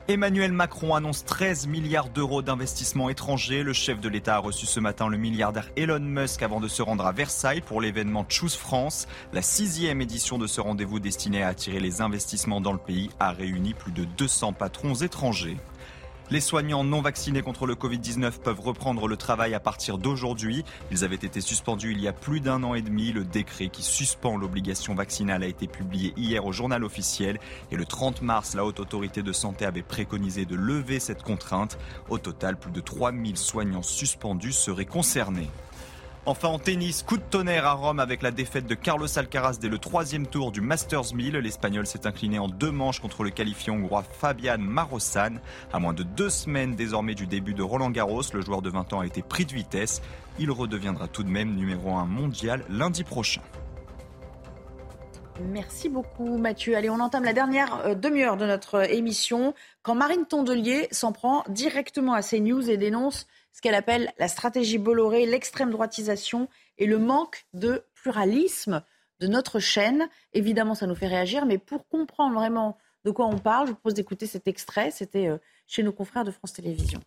[0.08, 3.64] Emmanuel Macron annonce 13 milliards d'euros d'investissements étrangers.
[3.64, 6.84] Le chef de l'État a reçu ce matin le milliardaire Elon Musk avant de se
[6.84, 9.08] rendre à Versailles pour l'événement Choose France.
[9.34, 13.32] La sixième édition de ce rendez-vous destiné à attirer les investissements dans le pays a
[13.32, 15.58] réuni plus de 200 patrons étrangers.
[16.30, 20.66] Les soignants non vaccinés contre le Covid-19 peuvent reprendre le travail à partir d'aujourd'hui.
[20.92, 23.14] Ils avaient été suspendus il y a plus d'un an et demi.
[23.14, 27.40] Le décret qui suspend l'obligation vaccinale a été publié hier au journal officiel.
[27.72, 31.78] Et le 30 mars, la Haute Autorité de Santé avait préconisé de lever cette contrainte.
[32.10, 35.48] Au total, plus de 3000 soignants suspendus seraient concernés.
[36.30, 39.70] Enfin en tennis, coup de tonnerre à Rome avec la défaite de Carlos Alcaraz dès
[39.70, 41.38] le troisième tour du Masters 1000.
[41.38, 45.36] L'Espagnol s'est incliné en deux manches contre le qualifié hongrois Fabian Marosan.
[45.72, 48.92] À moins de deux semaines désormais du début de Roland Garros, le joueur de 20
[48.92, 50.02] ans a été pris de vitesse.
[50.38, 53.42] Il redeviendra tout de même numéro 1 mondial lundi prochain.
[55.40, 56.76] Merci beaucoup Mathieu.
[56.76, 61.14] Allez, on entame la dernière euh, demi-heure de notre euh, émission quand Marine Tondelier s'en
[61.14, 66.48] prend directement à CNews et dénonce ce qu'elle appelle la stratégie Bolloré, l'extrême droitisation
[66.78, 68.84] et le manque de pluralisme
[69.20, 70.10] de notre chaîne.
[70.34, 73.78] Évidemment, ça nous fait réagir, mais pour comprendre vraiment de quoi on parle, je vous
[73.78, 74.92] propose d'écouter cet extrait.
[74.92, 77.02] C'était euh, chez nos confrères de France Télévisions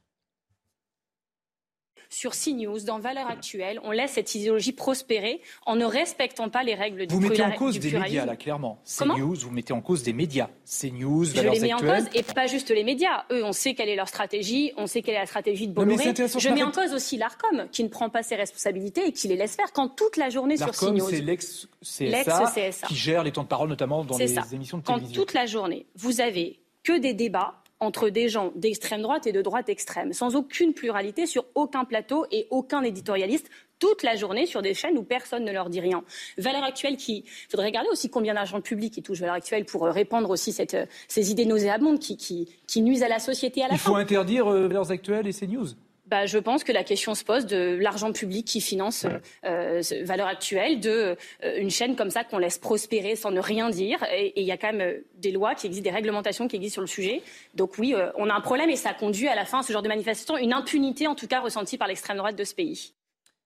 [2.11, 6.75] sur CNews, dans Valeurs Actuelles, on laisse cette idéologie prospérer en ne respectant pas les
[6.75, 8.83] règles du Vous mettez en cause des médias, là, clairement.
[8.85, 10.49] CNews, vous mettez en cause des médias.
[10.65, 13.25] CNews, Valeurs Je les mets en cause, et pas juste les médias.
[13.31, 16.13] Eux, on sait quelle est leur stratégie, on sait quelle est la stratégie de Bolloré.
[16.15, 19.37] je mets en cause aussi l'ARCOM, qui ne prend pas ses responsabilités et qui les
[19.37, 21.09] laisse faire quand toute la journée sur CNews.
[21.09, 25.15] c'est l'ex-CSA qui gère les temps de parole, notamment dans les émissions de télévision.
[25.15, 29.33] Quand toute la journée, vous avez que des débats entre des gens d'extrême droite et
[29.33, 33.51] de droite extrême, sans aucune pluralité sur aucun plateau et aucun éditorialiste
[33.81, 36.05] toute la journée sur des chaînes où personne ne leur dit rien.
[36.39, 39.87] Valeur actuelle qui, il faudrait regarder aussi combien d'argent public qui touche Valeur actuelle pour
[39.87, 43.68] euh, répandre aussi cette, euh, ces idées nauséabondes qui, qui, nuisent à la société à
[43.68, 45.68] la Il faut interdire euh, Valeurs actuelles et CNews
[46.11, 49.07] bah, je pense que la question se pose de l'argent public qui finance
[49.45, 53.71] euh, valeur actuelle, de euh, une chaîne comme ça qu'on laisse prospérer sans ne rien
[53.71, 54.05] dire.
[54.13, 56.75] Et il y a quand même euh, des lois qui existent, des réglementations qui existent
[56.75, 57.23] sur le sujet.
[57.55, 59.83] Donc oui, euh, on a un problème et ça conduit à la fin, ce genre
[59.83, 62.93] de manifestation, une impunité en tout cas ressentie par l'extrême droite de ce pays.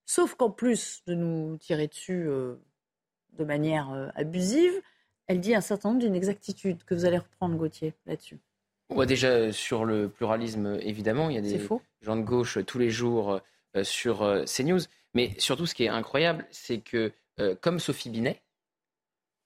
[0.07, 2.29] Sauf qu'en plus de nous tirer dessus
[3.39, 4.73] de manière abusive,
[5.27, 8.39] elle dit un certain nombre d'inexactitudes que vous allez reprendre, Gauthier, là-dessus.
[9.07, 11.59] Déjà, sur le pluralisme, évidemment, il y a des
[12.05, 13.41] gens de gauche tous les jours
[13.77, 14.81] euh, sur euh, CNews.
[15.15, 18.43] Mais surtout, ce qui est incroyable, c'est que, euh, comme Sophie Binet,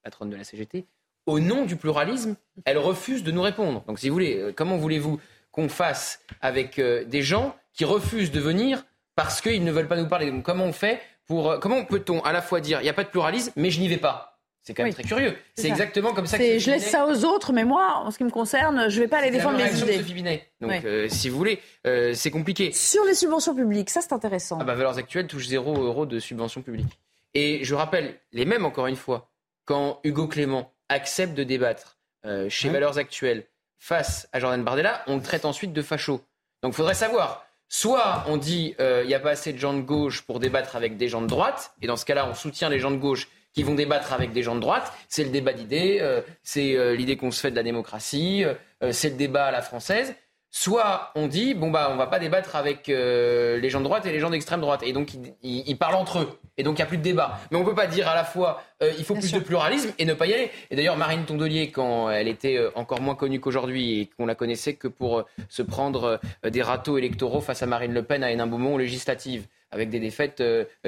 [0.03, 0.87] patronne de la CGT,
[1.27, 3.85] au nom du pluralisme, elle refuse de nous répondre.
[3.87, 8.87] Donc, si vous voulez, comment voulez-vous qu'on fasse avec des gens qui refusent de venir
[9.15, 10.33] parce qu'ils ne veulent pas nous parler?
[10.43, 11.61] Comment on fait pour.
[11.61, 13.89] Comment peut-on à la fois dire il n'y a pas de pluralisme, mais je n'y
[13.89, 14.38] vais pas?
[14.69, 15.35] C'est quand même très curieux.
[15.55, 18.25] C'est exactement comme ça que Je laisse ça aux autres, mais moi, en ce qui
[18.25, 19.97] me concerne, je ne vais pas aller défendre mes idées.
[19.97, 22.71] De Donc, euh, si vous voulez, euh, c'est compliqué.
[22.73, 24.59] Sur les subventions publiques, ça c'est intéressant.
[24.61, 26.99] Ah bah, Valeurs Actuelles touche 0 euros de subventions publiques.
[27.33, 29.31] Et je rappelle, les mêmes encore une fois,
[29.65, 31.97] quand Hugo Clément accepte de débattre
[32.27, 33.45] euh, chez Valeurs Actuelles
[33.79, 36.21] face à Jordan Bardella, on le traite ensuite de facho.
[36.63, 37.47] Donc, il faudrait savoir.
[37.71, 40.99] Soit on dit il n'y a pas assez de gens de gauche pour débattre avec
[40.99, 43.65] des gens de droite, et dans ce cas-là, on soutient les gens de gauche qui
[43.65, 44.93] vont débattre avec des gens de droite.
[45.09, 48.93] C'est le débat d'idées, euh, c'est euh, l'idée qu'on se fait de la démocratie, euh,
[48.93, 50.15] c'est le débat à la française.
[50.53, 54.13] Soit on dit bon bah on va pas débattre avec les gens de droite et
[54.13, 55.11] les gens d'extrême droite et donc
[55.43, 57.39] ils, parlent entre eux et donc il y a plus de débat.
[57.51, 60.15] Mais on peut pas dire à la fois il faut plus de pluralisme et ne
[60.15, 60.51] pas y aller.
[60.71, 64.73] Et d'ailleurs Marine Tondelier quand elle était encore moins connue qu'aujourd'hui et qu'on la connaissait
[64.73, 69.45] que pour se prendre des râteaux électoraux face à Marine Le Pen à Hénin-Beaumont législative
[69.71, 70.43] avec des défaites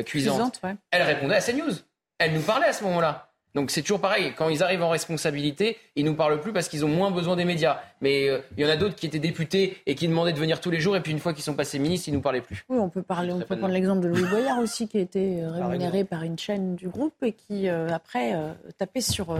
[0.06, 1.74] cuisantes, elle répondait à CNews.
[2.20, 3.30] Elle nous parlait à ce moment-là.
[3.54, 6.84] Donc c'est toujours pareil, quand ils arrivent en responsabilité, ils nous parlent plus parce qu'ils
[6.84, 7.80] ont moins besoin des médias.
[8.00, 10.60] Mais euh, il y en a d'autres qui étaient députés et qui demandaient de venir
[10.60, 12.64] tous les jours, et puis une fois qu'ils sont passés ministres, ils nous parlaient plus.
[12.68, 15.42] Oui, on peut parler, on peut prendre l'exemple de Louis Boyard aussi, qui a été
[15.42, 18.36] euh, rémunéré par une chaîne du groupe et qui euh, après
[18.78, 19.36] tapait sur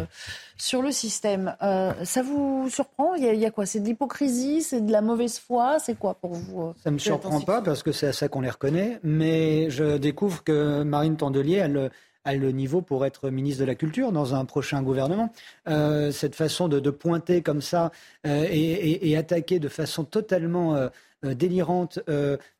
[0.57, 1.55] sur le système.
[1.61, 3.15] ça vous surprend?
[3.15, 3.65] Il y, a, quoi?
[3.65, 7.41] C'est de l'hypocrisie, c'est de la mauvaise foi, c'est quoi pour vous Ça me surprend
[7.43, 11.57] pas parce que c'est à ça qu'on les reconnaît, mais je découvre que Marine Tondelier,
[11.57, 11.91] elle
[12.25, 15.33] a le niveau pour être ministre de la Culture dans un prochain gouvernement.
[15.69, 17.91] Euh, cette façon de, pointer comme ça
[18.27, 20.89] euh, et, attaquer de façon totalement euh,
[21.23, 22.01] délirante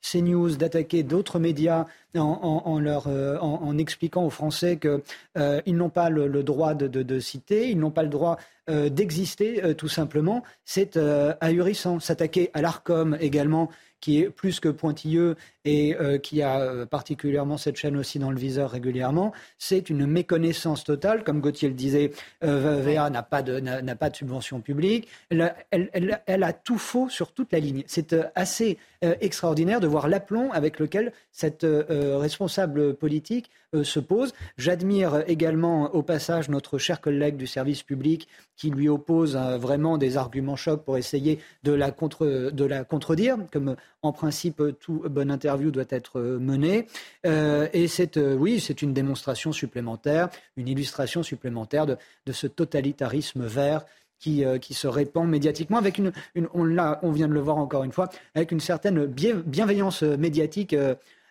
[0.03, 6.75] CNews, d'attaquer d'autres médias en, leur, en, expliquant aux Français qu'ils n'ont pas le, droit
[6.75, 8.37] de, citer, ils n'ont pas le droit
[8.69, 10.99] d'exister tout simplement, c'est
[11.41, 12.01] ahurissant.
[12.01, 17.59] S'attaquer à l'ARCOM également qui est plus que pointilleux et euh, qui a euh, particulièrement
[17.59, 21.25] cette chaîne aussi dans le viseur régulièrement, c'est une méconnaissance totale.
[21.25, 22.13] Comme Gauthier le disait,
[22.45, 25.09] euh, VA n'a pas, de, n'a, pas de subvention publique.
[25.31, 27.83] Elle, elle, a tout faux sur toute la ligne.
[27.87, 33.51] C'est assez extraordinaire de voir l'aplomb avec lequel cette responsable politique
[33.83, 34.35] se pose.
[34.59, 40.19] J'admire également au passage notre cher collègue du service public qui lui oppose vraiment des
[40.19, 45.31] arguments chocs pour essayer de la, contre, de la contredire, comme en principe tout bon
[45.51, 46.87] interview doit être euh, menée.
[47.27, 51.97] Euh, et c'est, euh, oui, c'est une démonstration supplémentaire, une illustration supplémentaire de,
[52.33, 53.85] ce totalitarisme vert
[54.21, 56.13] qui, qui, se répand médiatiquement avec une,
[56.55, 60.77] on, l'a, on vient de le voir encore une fois, avec une certaine bienveillance médiatique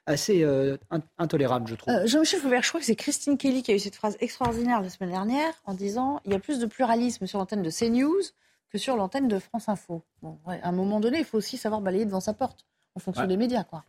[0.06, 0.46] assez
[1.20, 1.94] intolérable, je trouve.
[2.06, 4.90] Jean-Michel Fauvert, je crois que c'est Christine Kelly qui a eu cette phrase extraordinaire la
[4.90, 8.24] semaine dernière en disant il y a plus de pluralisme sur l'antenne de CNews
[8.70, 10.04] que sur l'antenne de France Info.
[10.22, 12.66] Bon, à un moment donné, il faut aussi savoir balayer devant sa porte
[12.96, 13.84] en fonction des médias, quoi.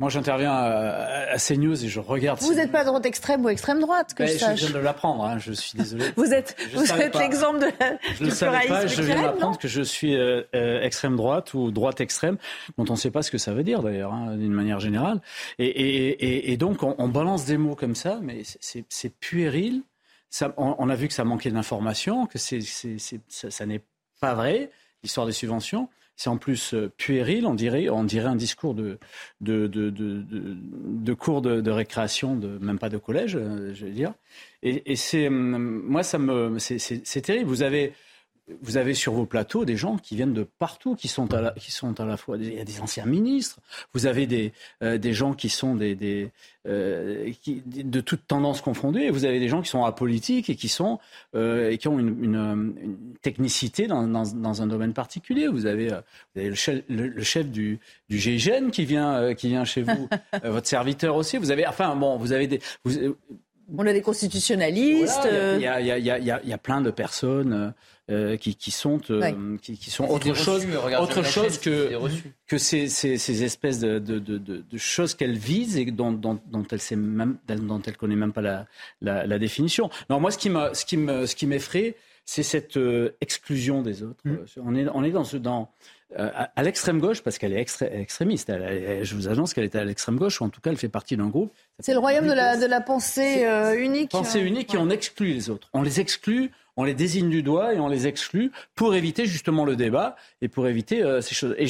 [0.00, 2.38] Moi, j'interviens à, CNews et je regarde.
[2.40, 4.60] Vous n'êtes pas droite extrême ou extrême droite, que je sache.
[4.60, 6.04] Je viens de l'apprendre, hein, je suis désolé.
[6.16, 9.66] vous êtes, vous êtes l'exemple de la, je ne savais pas, je viens d'apprendre que
[9.66, 12.38] je suis euh, euh, extrême droite ou droite extrême,
[12.76, 15.20] dont on ne sait pas ce que ça veut dire d'ailleurs, hein, d'une manière générale.
[15.58, 19.82] Et, et, et, et donc, on, on, balance des mots comme ça, mais c'est puéril.
[20.30, 22.56] Ça, on, on, a vu que ça manquait d'informations, que ça,
[23.28, 23.82] ça n'est
[24.20, 24.70] pas vrai,
[25.02, 25.88] l'histoire des subventions.
[26.18, 28.98] C'est en plus euh, puéril, on dirait, on dirait un discours de,
[29.40, 34.12] de, de, de, cours de, récréation, de, même pas de collège, euh, je veux dire.
[34.64, 37.48] Et, et c'est, hum, moi, ça me, c'est terrible.
[37.48, 37.92] Vous avez
[38.62, 41.50] vous avez sur vos plateaux des gens qui viennent de partout, qui sont à la,
[41.52, 43.58] qui sont à la fois il y a des anciens ministres,
[43.94, 46.30] vous avez des, euh, des gens qui sont des, des
[46.66, 50.56] euh, qui, de toutes tendances confondues, et vous avez des gens qui sont apolitiques et
[50.56, 50.98] qui sont
[51.34, 52.74] euh, et qui ont une, une,
[53.22, 55.48] technicité dans, dans, dans, un domaine particulier.
[55.48, 57.78] Vous avez, vous avez le, chef, le, chef, du,
[58.08, 60.08] du GIGN qui vient qui vient chez vous,
[60.44, 61.36] votre serviteur aussi.
[61.36, 63.14] Vous avez enfin bon, vous avez des vous,
[63.76, 65.28] on a des constitutionnalistes.
[65.56, 67.74] Il y, a, y, a, y, a, y, a, plein de personnes
[68.08, 70.66] qui, qui, sont, euh, qui, qui, sont autre chose,
[70.98, 71.90] autre chose que,
[72.46, 76.40] que ces, ces, ces espèces de, de, de, de choses qu'elle vise et dont, dont,
[76.46, 78.66] dont elle sait même, dont elle connaît même pas la,
[79.02, 79.90] la, la définition.
[80.08, 83.82] Non, moi, ce qui me, ce qui me, ce qui m'effraie, c'est cette euh, exclusion
[83.82, 84.22] des autres.
[84.24, 84.36] Mm.
[84.64, 85.70] On est, on est dans, dans
[86.16, 88.50] à, l'extrême gauche, parce qu'elle est extrémiste.
[88.50, 91.18] je vous annonce qu'elle est à l'extrême gauche, ou en tout cas, elle fait partie
[91.18, 91.52] d'un groupe.
[91.80, 93.46] C'est le royaume de la, de la pensée
[93.78, 94.12] unique.
[94.12, 95.68] Pensée unique, et on exclut les autres.
[95.74, 99.64] On les exclut on les désigne du doigt et on les exclut pour éviter justement
[99.64, 101.54] le débat et pour éviter euh, ces choses.
[101.58, 101.66] Et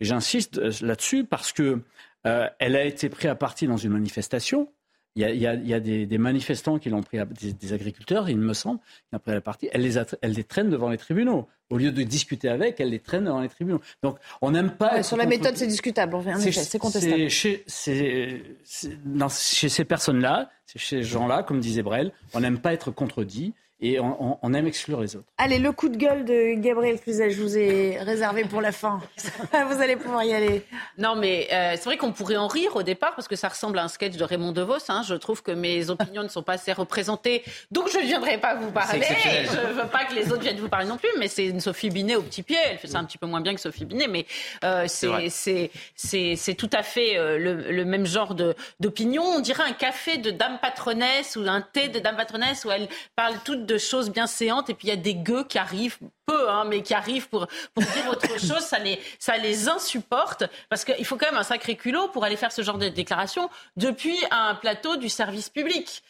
[0.00, 1.80] j'insiste euh, là-dessus parce que
[2.26, 4.68] euh, elle a été prise à partie dans une manifestation.
[5.16, 9.14] Il y a, des, manifestants qui l'ont pris, à, des, agriculteurs, il me semble, qui
[9.14, 9.68] ont pris la partie.
[9.72, 11.46] Elle les, elle les traîne devant les tribunaux.
[11.70, 13.80] Au lieu de discuter avec, elle les traîne devant les tribunaux.
[14.02, 15.04] Donc, on n'aime pas.
[15.04, 16.16] sur la méthode, c'est discutable.
[16.40, 17.28] C'est contestable.
[17.28, 23.54] Chez, chez ces personnes-là, chez ces gens-là, comme disait Brel, on n'aime pas être contredit
[23.84, 25.26] et on, aime exclure les autres.
[25.36, 28.98] Allez, le coup de gueule de Gabriel Cluzel, je vous ai réservé pour la fin.
[29.68, 30.64] vous allez pouvoir y aller.
[30.96, 33.78] Non, mais euh, c'est vrai qu'on pourrait en rire au départ parce que ça ressemble
[33.78, 34.78] à un sketch de Raymond DeVos.
[34.88, 35.02] Hein.
[35.06, 38.54] Je trouve que mes opinions ne sont pas assez représentées, donc je ne viendrai pas
[38.54, 39.02] vous parler.
[39.02, 41.60] Je ne veux pas que les autres viennent vous parler non plus, mais c'est une
[41.60, 42.56] Sophie Binet au petit pied.
[42.70, 44.24] Elle fait ça un petit peu moins bien que Sophie Binet, mais
[44.64, 48.34] euh, c'est tout à fait euh, le, le, même genre
[48.80, 49.24] d'opinion.
[49.24, 52.88] On dirait un café de dame patronesse ou un thé de dame patronesse où elle
[53.14, 55.98] parle toutes de choses bien séantes et puis il y a des gueux qui arrivent
[56.26, 60.44] peu, hein, mais qui arrivent pour, pour dire autre chose, ça les, ça les insupporte
[60.68, 63.48] parce qu'il faut quand même un sacré culot pour aller faire ce genre de déclaration
[63.76, 66.02] depuis un plateau du service public.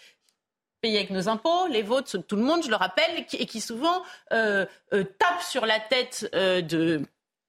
[0.80, 4.02] Payé avec nos impôts, les vôtres, tout le monde, je le rappelle, et qui souvent
[4.32, 7.00] euh, euh, tape sur la tête euh, de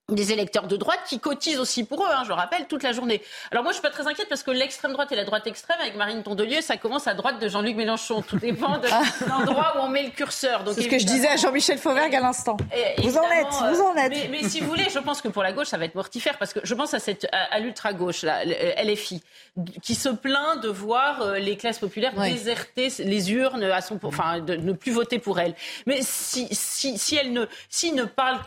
[0.09, 2.91] des électeurs de droite qui cotisent aussi pour eux, hein, je le rappelle, toute la
[2.91, 3.23] journée.
[3.51, 5.77] Alors moi, je suis pas très inquiète parce que l'extrême droite et la droite extrême,
[5.81, 8.21] avec Marine Tondelier, ça commence à droite de Jean-Luc Mélenchon.
[8.21, 8.87] Tout dépend de
[9.29, 10.63] l'endroit où on met le curseur.
[10.73, 12.55] C'est ce que je disais à Jean-Michel Fauvergue à l'instant.
[12.99, 14.11] Vous en êtes, vous en êtes.
[14.11, 16.37] Mais, mais, si vous voulez, je pense que pour la gauche, ça va être mortifère
[16.37, 19.23] parce que je pense à cette à, l'ultra-gauche, là, LFI,
[19.81, 24.39] qui se plaint de voir euh, les classes populaires déserter les urnes à son, enfin,
[24.39, 25.55] de ne plus voter pour elle.
[25.87, 28.39] Mais si, si, si elle ne, s'il ne parle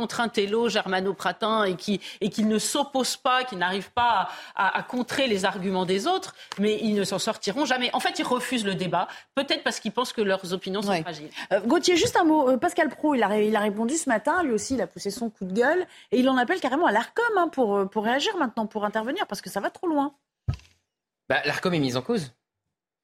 [0.00, 4.30] qu'entre un télo, Germano Pratin et qui et qu'ils ne s'opposent pas, qu'ils n'arrivent pas
[4.56, 7.90] à, contrer les arguments des autres, mais ils ne s'en sortiront jamais.
[7.92, 11.28] En fait, ils refusent le débat, peut-être parce qu'ils pensent que leurs opinions sont fragiles.
[11.52, 12.48] Euh, Gauthier, juste un mot.
[12.48, 15.10] Euh, Pascal Pro, il a, il a répondu ce matin, lui aussi, il a poussé
[15.10, 18.04] son coup de gueule et il en appelle carrément à l'Arcom hein, pour, euh, pour
[18.04, 20.14] réagir maintenant, pour intervenir, parce que ça va trop loin.
[21.28, 22.32] Bah, L'Arcom est mise en cause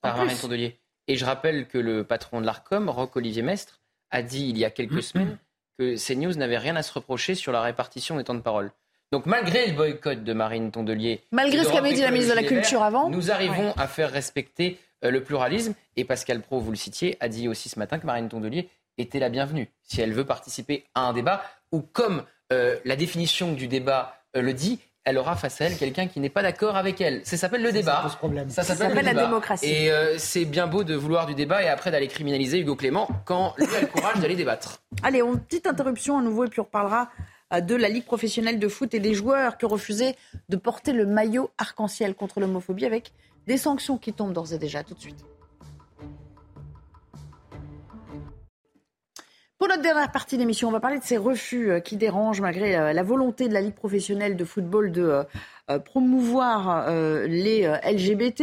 [0.01, 0.80] par Marine Tondelier.
[1.09, 3.80] Et je rappelle que le patron de l'Arcom, Roch-Olivier Mestre,
[4.11, 5.38] a dit il y a quelques semaines
[5.78, 8.72] que CNews n'avait rien à se reprocher sur la répartition des temps de parole.
[9.12, 12.46] Donc malgré le boycott de Marine Tondelier, malgré ce qu'avait dit la ministre de la
[12.46, 15.74] Culture avant, nous arrivons à faire respecter euh, le pluralisme.
[15.96, 18.68] Et Pascal Pro, vous le citiez, a dit aussi ce matin que Marine Tondelier
[18.98, 23.52] était la bienvenue si elle veut participer à un débat ou comme euh, la définition
[23.52, 26.76] du débat euh, le dit, elle aura face à elle quelqu'un qui n'est pas d'accord
[26.76, 27.22] avec elle.
[27.24, 28.04] Ça s'appelle le débat.
[28.48, 29.66] Ça, s'appelle la démocratie.
[29.66, 33.54] Et c'est bien beau de vouloir du débat et après d'aller criminaliser Hugo Clément quand
[33.57, 34.82] lui a le courage d'aller débattre.
[35.02, 37.09] Allez, on, petite interruption à nouveau et puis on reparlera
[37.52, 40.16] euh, de la Ligue professionnelle de foot et des joueurs qui ont refusé
[40.48, 43.12] de porter le maillot arc-en-ciel contre l'homophobie avec
[43.46, 44.82] des sanctions qui tombent d'ores et déjà.
[44.82, 45.24] Tout de suite.
[49.59, 52.76] Pour notre dernière partie d'émission, on va parler de ces refus euh, qui dérangent malgré
[52.76, 55.24] euh, la volonté de la Ligue professionnelle de football de
[55.84, 56.88] promouvoir
[57.26, 58.42] les LGBT.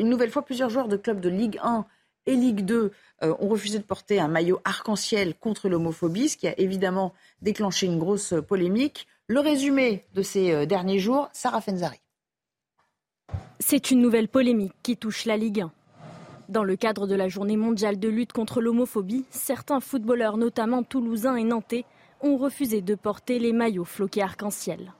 [0.00, 1.86] Une nouvelle fois, plusieurs joueurs de clubs de Ligue 1
[2.26, 2.92] et Ligue 2
[3.22, 7.86] euh, ont refusé de porter un maillot arc-en-ciel contre l'homophobie, ce qui a évidemment déclenché
[7.86, 9.06] une grosse polémique.
[9.28, 12.00] Le résumé de ces euh, derniers jours, Sarah Fenzari.
[13.58, 15.72] C'est une nouvelle polémique qui touche la Ligue 1.
[16.48, 21.34] Dans le cadre de la journée mondiale de lutte contre l'homophobie, certains footballeurs, notamment toulousains
[21.34, 21.84] et nantais,
[22.20, 24.92] ont refusé de porter les maillots floqués arc-en-ciel.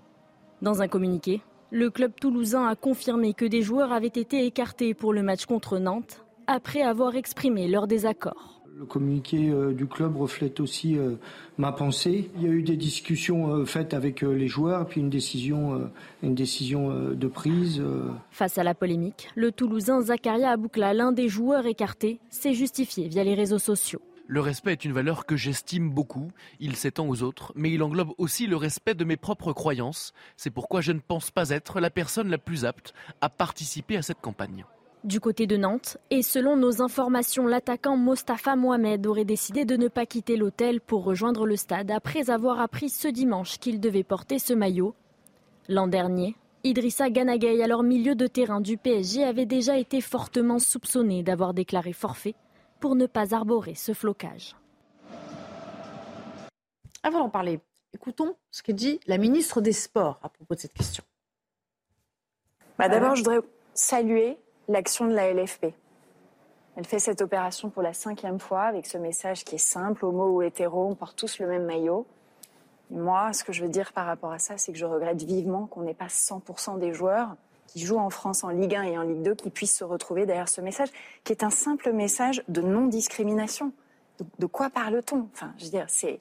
[0.61, 5.13] Dans un communiqué, le club toulousain a confirmé que des joueurs avaient été écartés pour
[5.13, 8.56] le match contre Nantes après avoir exprimé leur désaccord.
[8.79, 11.15] Le communiqué euh, du club reflète aussi euh,
[11.57, 12.31] ma pensée.
[12.37, 15.91] Il y a eu des discussions euh, faites avec les joueurs, puis une décision,
[16.23, 17.83] une décision de prise.
[18.31, 23.25] Face à la polémique, le Toulousain Zakaria Aboukla, l'un des joueurs écartés, s'est justifié via
[23.25, 24.03] les réseaux sociaux.
[24.27, 26.31] Le respect est une valeur que j'estime beaucoup.
[26.61, 30.13] Il s'étend aux autres, mais il englobe aussi le respect de mes propres croyances.
[30.37, 34.03] C'est pourquoi je ne pense pas être la personne la plus apte à participer à
[34.03, 34.67] cette campagne
[35.05, 35.99] du côté de Nantes.
[36.11, 41.05] Et selon nos informations, l'attaquant Mostafa Mohamed aurait décidé de ne pas quitter l'hôtel pour
[41.05, 44.95] rejoindre le stade après avoir appris ce dimanche qu'il devait porter ce maillot.
[45.69, 51.23] L'an dernier, Idrissa Ganagay, alors milieu de terrain du PSG, avait déjà été fortement soupçonné
[51.23, 52.35] d'avoir déclaré forfait
[52.81, 54.57] pour ne pas arborer ce flocage.
[57.03, 57.61] Avant d'en parler,
[57.95, 61.05] écoutons ce que dit la ministre des Sports à propos de cette question.
[62.79, 63.41] Bah, d'abord, je voudrais
[63.75, 64.39] saluer
[64.69, 65.67] l'action de la LFP.
[66.77, 70.29] Elle fait cette opération pour la cinquième fois avec ce message qui est simple, homo
[70.29, 72.07] ou hétéro, on porte tous le même maillot.
[72.91, 75.67] moi, ce que je veux dire par rapport à ça, c'est que je regrette vivement
[75.67, 77.35] qu'on n'ait pas 100% des joueurs
[77.67, 80.27] qui jouent en France en Ligue 1 et en Ligue 2 qui puissent se retrouver
[80.27, 80.89] derrière ce message,
[81.25, 83.73] qui est un simple message de non-discrimination.
[84.39, 85.29] De, quoi parle-t-on?
[85.35, 86.21] Enfin, je veux dire, c'est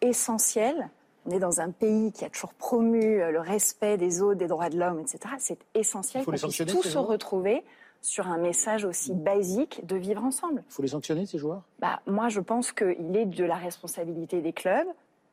[0.00, 0.90] essentiel
[1.26, 4.46] on est dans un pays qui a toujours promu euh, le respect des autres, des
[4.46, 5.18] droits de l'homme, etc.
[5.38, 7.64] C'est essentiel qu'on puisse tous se retrouver
[8.00, 10.62] sur un message aussi basique de vivre ensemble.
[10.68, 11.62] Il faut les sanctionner, ces joueurs?
[11.80, 14.86] Bah, Moi, je pense qu'il est de la responsabilité des clubs,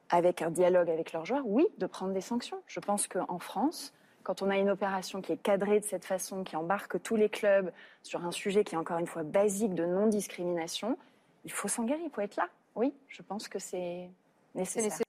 [0.10, 2.58] avec un dialogue avec leurs joueurs, oui, de prendre des sanctions.
[2.68, 6.44] Je pense qu'en France, quand on a une opération qui est cadrée de cette façon,
[6.44, 7.72] qui embarque tous les clubs
[8.02, 10.98] sur un sujet qui est encore une fois basique de non-discrimination,
[11.46, 12.48] il faut s'engager, il faut être là.
[12.76, 14.10] Oui, je pense que c'est
[14.56, 15.06] nécessaire.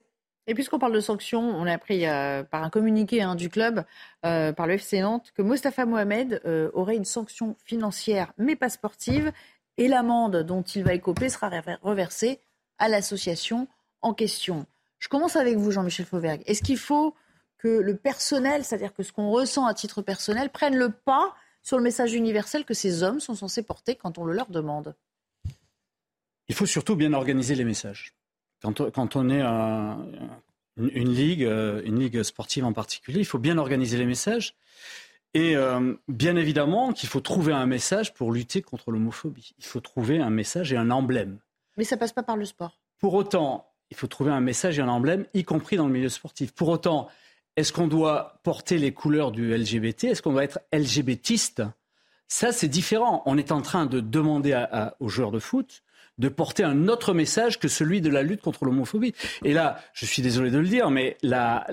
[0.46, 3.84] Et puisqu'on parle de sanctions, on a appris euh, par un communiqué hein, du club,
[4.26, 8.68] euh, par le FC Nantes, que Mostafa Mohamed euh, aurait une sanction financière, mais pas
[8.68, 9.32] sportive,
[9.78, 11.50] et l'amende dont il va écoper sera
[11.82, 12.40] reversée
[12.78, 13.68] à l'association
[14.02, 14.66] en question.
[14.98, 16.42] Je commence avec vous, Jean-Michel Fauvergue.
[16.46, 17.14] Est-ce qu'il faut
[17.56, 21.78] que le personnel, c'est-à-dire que ce qu'on ressent à titre personnel, prenne le pas sur
[21.78, 24.94] le message universel que ces hommes sont censés porter quand on le leur demande?
[26.48, 28.14] Il faut surtout bien organiser les messages.
[28.64, 29.42] Quand, on est
[30.76, 34.54] une, ligue, euh, une ligue sportive en particulier, il faut bien organiser les messages.
[35.34, 39.54] Et euh, bien évidemment qu'il faut trouver un message pour lutter contre l'homophobie.
[39.58, 41.40] Il faut trouver un message et un emblème.
[41.76, 42.78] Mais ça passe pas par le sport.
[43.00, 46.08] Pour autant, il faut trouver un message et un emblème, y compris dans le milieu
[46.08, 46.52] sportif.
[46.52, 47.08] Pour autant,
[47.56, 51.62] est-ce qu'on doit porter les couleurs du LGBT Est-ce qu'on doit être LGBTiste
[52.28, 53.22] Ça, c'est différent.
[53.26, 54.64] On est en train de demander
[55.00, 55.82] aux joueurs de foot
[56.18, 59.14] de porter un autre message que celui de la lutte contre l'homophobie.
[59.44, 61.66] Et là, je suis désolé de le dire, mais la,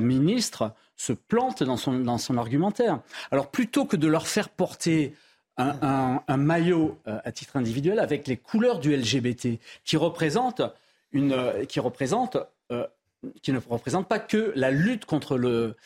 [0.00, 3.00] ministre se plante dans son, dans argumentaire.
[3.30, 5.14] Alors plutôt que de leur faire porter
[5.58, 10.62] un, maillot euh, à titre individuel avec les couleurs du LGBT qui représente
[11.12, 12.38] une, euh, qui représente
[12.70, 12.86] euh,
[13.42, 15.76] qui ne représente pas que la lutte contre le.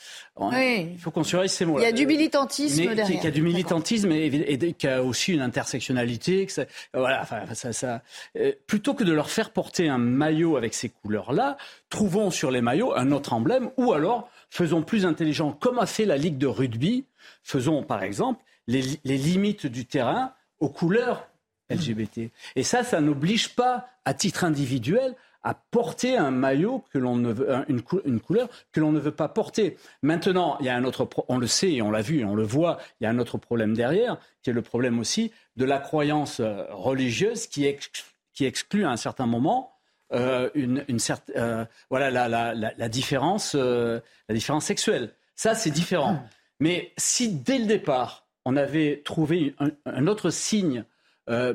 [0.41, 1.78] Il faut qu'on surveille ces mots.
[1.78, 3.11] Il y a du militantisme derrière.
[3.11, 6.47] Il y a du militantisme et, et, qui a aussi une intersectionnalité.
[6.47, 8.03] Que voilà, enfin, ça, ça,
[8.37, 11.57] euh, plutôt que de leur faire porter un maillot avec ces couleurs-là,
[11.91, 16.05] trouvons sur les maillots un autre emblème ou alors faisons plus intelligent, comme a fait
[16.05, 17.05] la Ligue de rugby.
[17.43, 21.28] Faisons, par exemple, les, les limites du terrain aux couleurs
[21.70, 22.30] LGBT.
[22.55, 25.16] Et ça, ça n'oblige pas, à titre individuel,
[25.47, 27.80] à porter un maillot que l'on ne veut, une,
[28.20, 29.76] couleur que l'on ne veut pas porter.
[30.03, 32.34] Maintenant, il y a un autre, on le sait et on l'a vu et on
[32.34, 35.64] le voit, il y a un autre problème derrière, qui est le problème aussi de
[35.64, 37.64] la croyance euh, religieuse qui,
[38.34, 39.72] qui exclut à un certain moment
[40.12, 40.99] euh, une, une
[41.36, 45.12] euh, voilà la, la, la, différence, la différence sexuelle.
[45.36, 46.24] Ça, c'est différent.
[46.59, 50.84] Mais si dès le départ on avait trouvé un, autre signe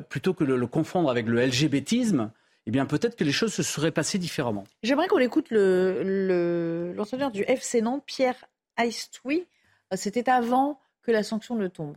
[0.08, 2.30] plutôt que de le confondre avec le LGBTisme,
[2.66, 4.64] eh bien peut-être que les choses se seraient passées différemment.
[4.82, 8.44] J'aimerais qu'on écoute l'entraîneur le, du FC Nantes, Pierre
[8.78, 9.46] Aistoui.
[9.94, 11.96] C'était avant que la sanction ne tombe.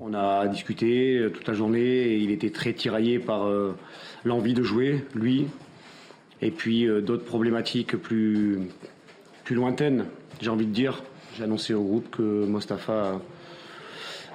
[0.00, 3.76] On a discuté toute la journée et il était très tiraillé par euh,
[4.24, 5.46] l'envie de jouer, lui,
[6.42, 8.58] et puis euh, d'autres problématiques plus,
[9.44, 10.06] plus lointaines,
[10.40, 11.02] j'ai envie de dire.
[11.36, 13.20] J'ai annoncé au groupe que Mostafa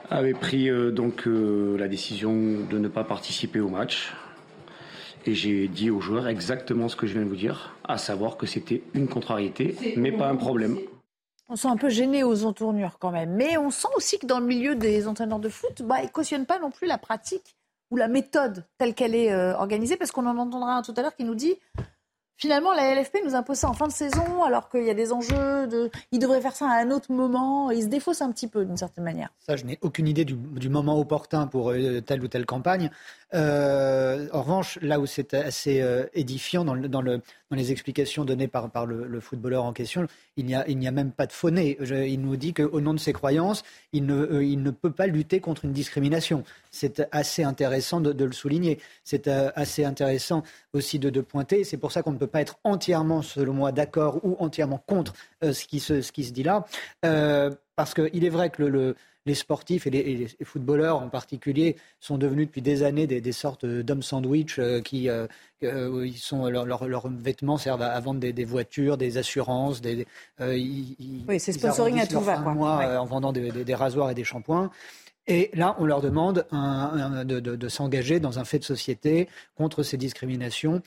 [0.10, 4.14] avait pris euh, donc euh, la décision de ne pas participer au match.
[5.26, 8.38] Et j'ai dit aux joueurs exactement ce que je viens de vous dire, à savoir
[8.38, 10.78] que c'était une contrariété, mais pas un problème.
[11.49, 13.32] On sent un peu gêné aux entournures quand même.
[13.36, 16.10] Mais on sent aussi que dans le milieu des entraîneurs de foot, bah, ils ne
[16.10, 17.55] cautionnent pas non plus la pratique
[17.91, 21.01] ou la méthode telle qu'elle est euh, organisée, parce qu'on en entendra un tout à
[21.01, 21.55] l'heure qui nous dit
[22.39, 25.11] Finalement, la LFP nous impose ça en fin de saison, alors qu'il y a des
[25.11, 25.67] enjeux.
[25.67, 25.91] De...
[26.13, 27.69] Ils devraient faire ça à un autre moment.
[27.69, 29.27] Ils se défaussent un petit peu, d'une certaine manière.
[29.39, 32.91] Ça, je n'ai aucune idée du, moment opportun pour euh, telle ou telle campagne.
[33.33, 37.17] Euh, en revanche, là où c'est assez euh, édifiant dans, dans, le,
[37.51, 41.27] dans, les explications données par, le, footballeur en question, il n'y a, il même pas
[41.27, 41.77] de fauné.
[41.81, 45.65] il nous dit qu'au nom de ses croyances, il ne, il peut pas lutter contre
[45.65, 46.45] une discrimination.
[46.71, 48.79] C'est assez intéressant de, de le souligner.
[49.03, 51.65] C'est assez intéressant aussi de, de pointer.
[51.65, 55.13] C'est pour ça qu'on ne peut pas être entièrement, selon moi, d'accord ou entièrement contre
[55.41, 56.65] ce, qui se, ce qui se dit là.
[57.75, 58.95] parce qu'il est vrai que le
[59.30, 64.01] les sportifs et les, footballeurs en particulier sont devenus depuis des années des, sortes d'hommes
[64.01, 65.27] sandwich euh, qui euh,
[65.63, 70.07] euh, ils sont leurs vêtements servent à, vendre des, voitures, des assurances, des,
[70.39, 70.95] oui,
[71.38, 74.71] c'est sponsoring à tout va en vendant des, rasoirs et des shampoings.
[75.27, 80.82] Et là, on leur demande de, s'engager dans un fait de société contre ces discriminations.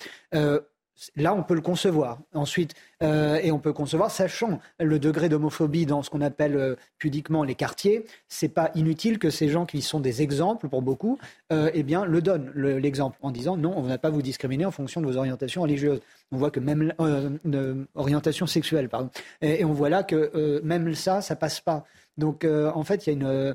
[1.16, 2.18] Là, on peut le concevoir.
[2.34, 6.76] Ensuite, euh, et on peut concevoir, sachant le degré d'homophobie dans ce qu'on appelle euh,
[6.99, 11.18] pudiquement les quartiers, c'est pas inutile que ces gens qui sont des exemples pour beaucoup,
[11.53, 14.64] euh, eh bien, le donnent l'exemple en disant non, on ne va pas vous discriminer
[14.64, 16.01] en fonction de vos orientations religieuses.
[16.30, 16.93] On voit que même
[17.95, 21.84] orientation sexuelle, pardon, et, on voit là que même ça, ça passe pas.
[22.16, 23.55] Donc, en fait, il y a une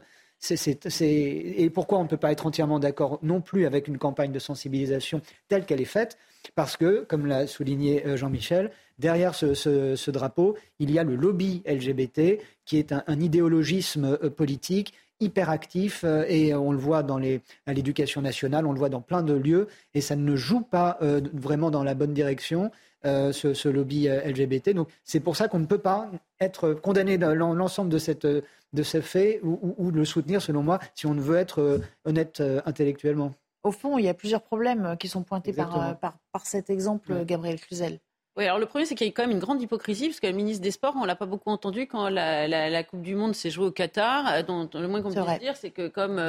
[1.02, 4.40] et pourquoi on ne peut pas être entièrement d'accord non plus avec une campagne de
[4.40, 6.18] sensibilisation telle qu'elle est faite?
[6.56, 11.62] Parce que, comme l'a souligné euh, Jean-Michel, derrière ce, drapeau, il y a le lobby
[11.66, 17.18] LGBT, qui est un, idéologisme euh, politique hyper actif euh, et on le voit dans
[17.18, 20.62] les, à l'éducation nationale, on le voit dans plein de lieux et ça ne joue
[20.62, 21.00] pas
[21.34, 22.72] vraiment dans la bonne direction.
[23.04, 24.74] ce, lobby LGBT.
[24.74, 28.28] Donc c'est pour ça qu'on ne peut pas être condamné dans l'ensemble de cette
[28.74, 33.34] de ce fait ou, de le soutenir, selon moi, si on veut être honnête intellectuellement.
[33.68, 37.26] Au fond, il y a plusieurs problèmes euh, qui sont pointés par, par, cet exemple,
[37.26, 38.00] Gabriel Cluzel.
[38.38, 40.28] Oui, alors le premier, c'est qu'il y a quand même une grande hypocrisie, parce que
[40.28, 43.50] le ministre des Sports, on l'a pas beaucoup entendu quand la, Coupe du Monde s'est
[43.50, 44.44] jouée au Qatar.
[44.46, 46.22] Donc, le moins qu'on puisse dire, c'est que comme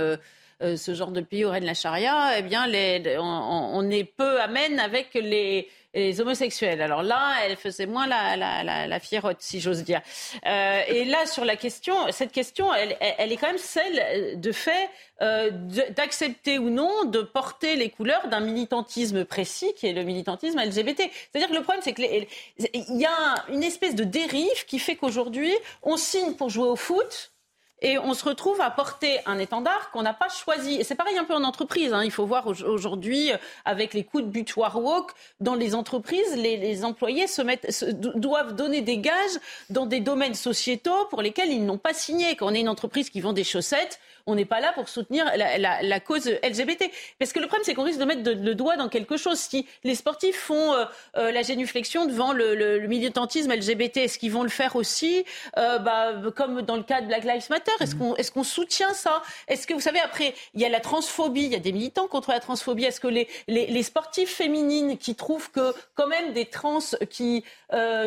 [0.60, 4.40] ce genre de pays aurait de la charia, eh bien, les, on, on, est peu
[4.40, 6.82] amène avec les, les homosexuels.
[6.82, 10.00] Alors là, elle faisait moins la, la, la, fierotte, si j'ose dire.
[10.46, 14.52] Euh, et là, sur la question, cette question, elle, elle est quand même celle de
[14.52, 14.90] fait
[15.22, 15.50] euh,
[15.96, 21.02] d'accepter ou non de porter les couleurs d'un militantisme précis, qui est le militantisme LGBT.
[21.32, 25.52] C'est-à-dire que le problème, c'est qu'il y a une espèce de dérive qui fait qu'aujourd'hui,
[25.82, 27.32] on signe pour jouer au foot
[27.80, 30.82] et on se retrouve à porter un étendard qu'on n'a pas choisi.
[30.82, 31.92] C'est pareil un peu en entreprise.
[31.92, 32.02] Hein.
[32.04, 33.30] Il faut voir aujourd'hui,
[33.64, 37.84] avec les coups de butoir woke, dans les entreprises, les, employés se mettent,
[38.16, 39.38] doivent donner des gages
[39.70, 42.34] dans des domaines sociétaux pour lesquels ils n'ont pas signé.
[42.36, 45.24] Quand on est une entreprise qui vend des chaussettes, on n'est pas là pour soutenir
[45.36, 46.84] la, cause LGBT.
[47.18, 49.38] Parce que le problème, c'est qu'on risque de mettre le doigt dans quelque chose.
[49.38, 50.84] Si les sportifs font euh,
[51.16, 55.24] euh, la génuflexion devant le, militantisme LGBT, est-ce qu'ils vont le faire aussi,
[55.56, 58.92] euh, bah, comme dans le cas de Black Lives Matter Est-ce qu'on est qu'on soutient
[58.92, 59.22] ça?
[59.48, 62.06] Est-ce que, vous savez, après, il y a la transphobie, il y a des militants
[62.06, 62.84] contre la transphobie.
[62.84, 67.44] Est-ce que les, les, sportifs féminines qui trouvent que, quand même, des trans qui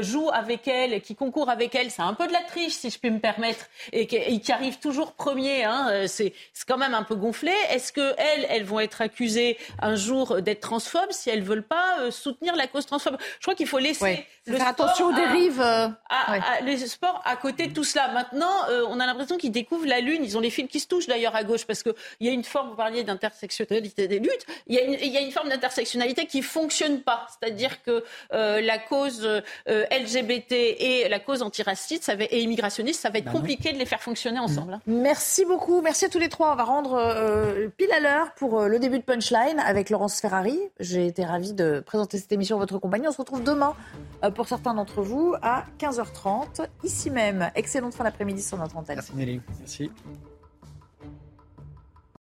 [0.02, 3.00] jouent avec elles, qui concourent avec elles, c'est un peu de la triche, si je
[3.00, 6.34] puis me permettre, et qui, arrivent toujours premiers, hein, c'est
[6.68, 7.52] quand même un peu gonflé.
[7.70, 12.00] Est-ce qu'elles, elles vont être accusées un jour d'être transphobes si elles ne veulent pas
[12.02, 13.18] euh, soutenir la cause transphobe?
[13.38, 15.62] Je crois qu'il faut laisser le faire attention aux dérives.
[15.62, 18.12] Euh, à, les sports à côté de tout cela.
[18.12, 20.24] Maintenant, euh, on a l'impression qu'ils découvrent la Lune.
[20.24, 22.44] Ils ont les fils qui se touchent d'ailleurs à gauche parce qu'il y a une
[22.44, 25.50] forme, vous parliez d'intersectionnalité des luttes, il y a une, il y a une forme
[25.50, 27.28] d'intersectionnalité qui fonctionne pas.
[27.30, 29.28] C'est-à-dire que la cause
[29.68, 33.78] LGBT et la cause antiraciste ça va, et immigrationniste, ça va être bah compliqué de
[33.78, 34.74] les faire fonctionner ensemble.
[34.74, 34.82] Hein.
[34.88, 35.82] Merci beaucoup.
[35.82, 36.54] Merci à tous les trois.
[36.54, 40.22] On va rendre euh, pile à l'heure pour euh, le début de Punchline avec Laurence
[40.22, 40.58] Ferrari.
[40.80, 43.08] J'ai été ravie de présenter cette émission à votre compagnie.
[43.08, 43.76] On se retrouve demain
[44.24, 47.52] euh, pour certains d'entre vous à 15h30 ici même.
[47.56, 48.96] Excellente fin d'après-midi sur notre antenne.
[48.96, 49.42] Merci Nelly.
[49.60, 49.92] Merci.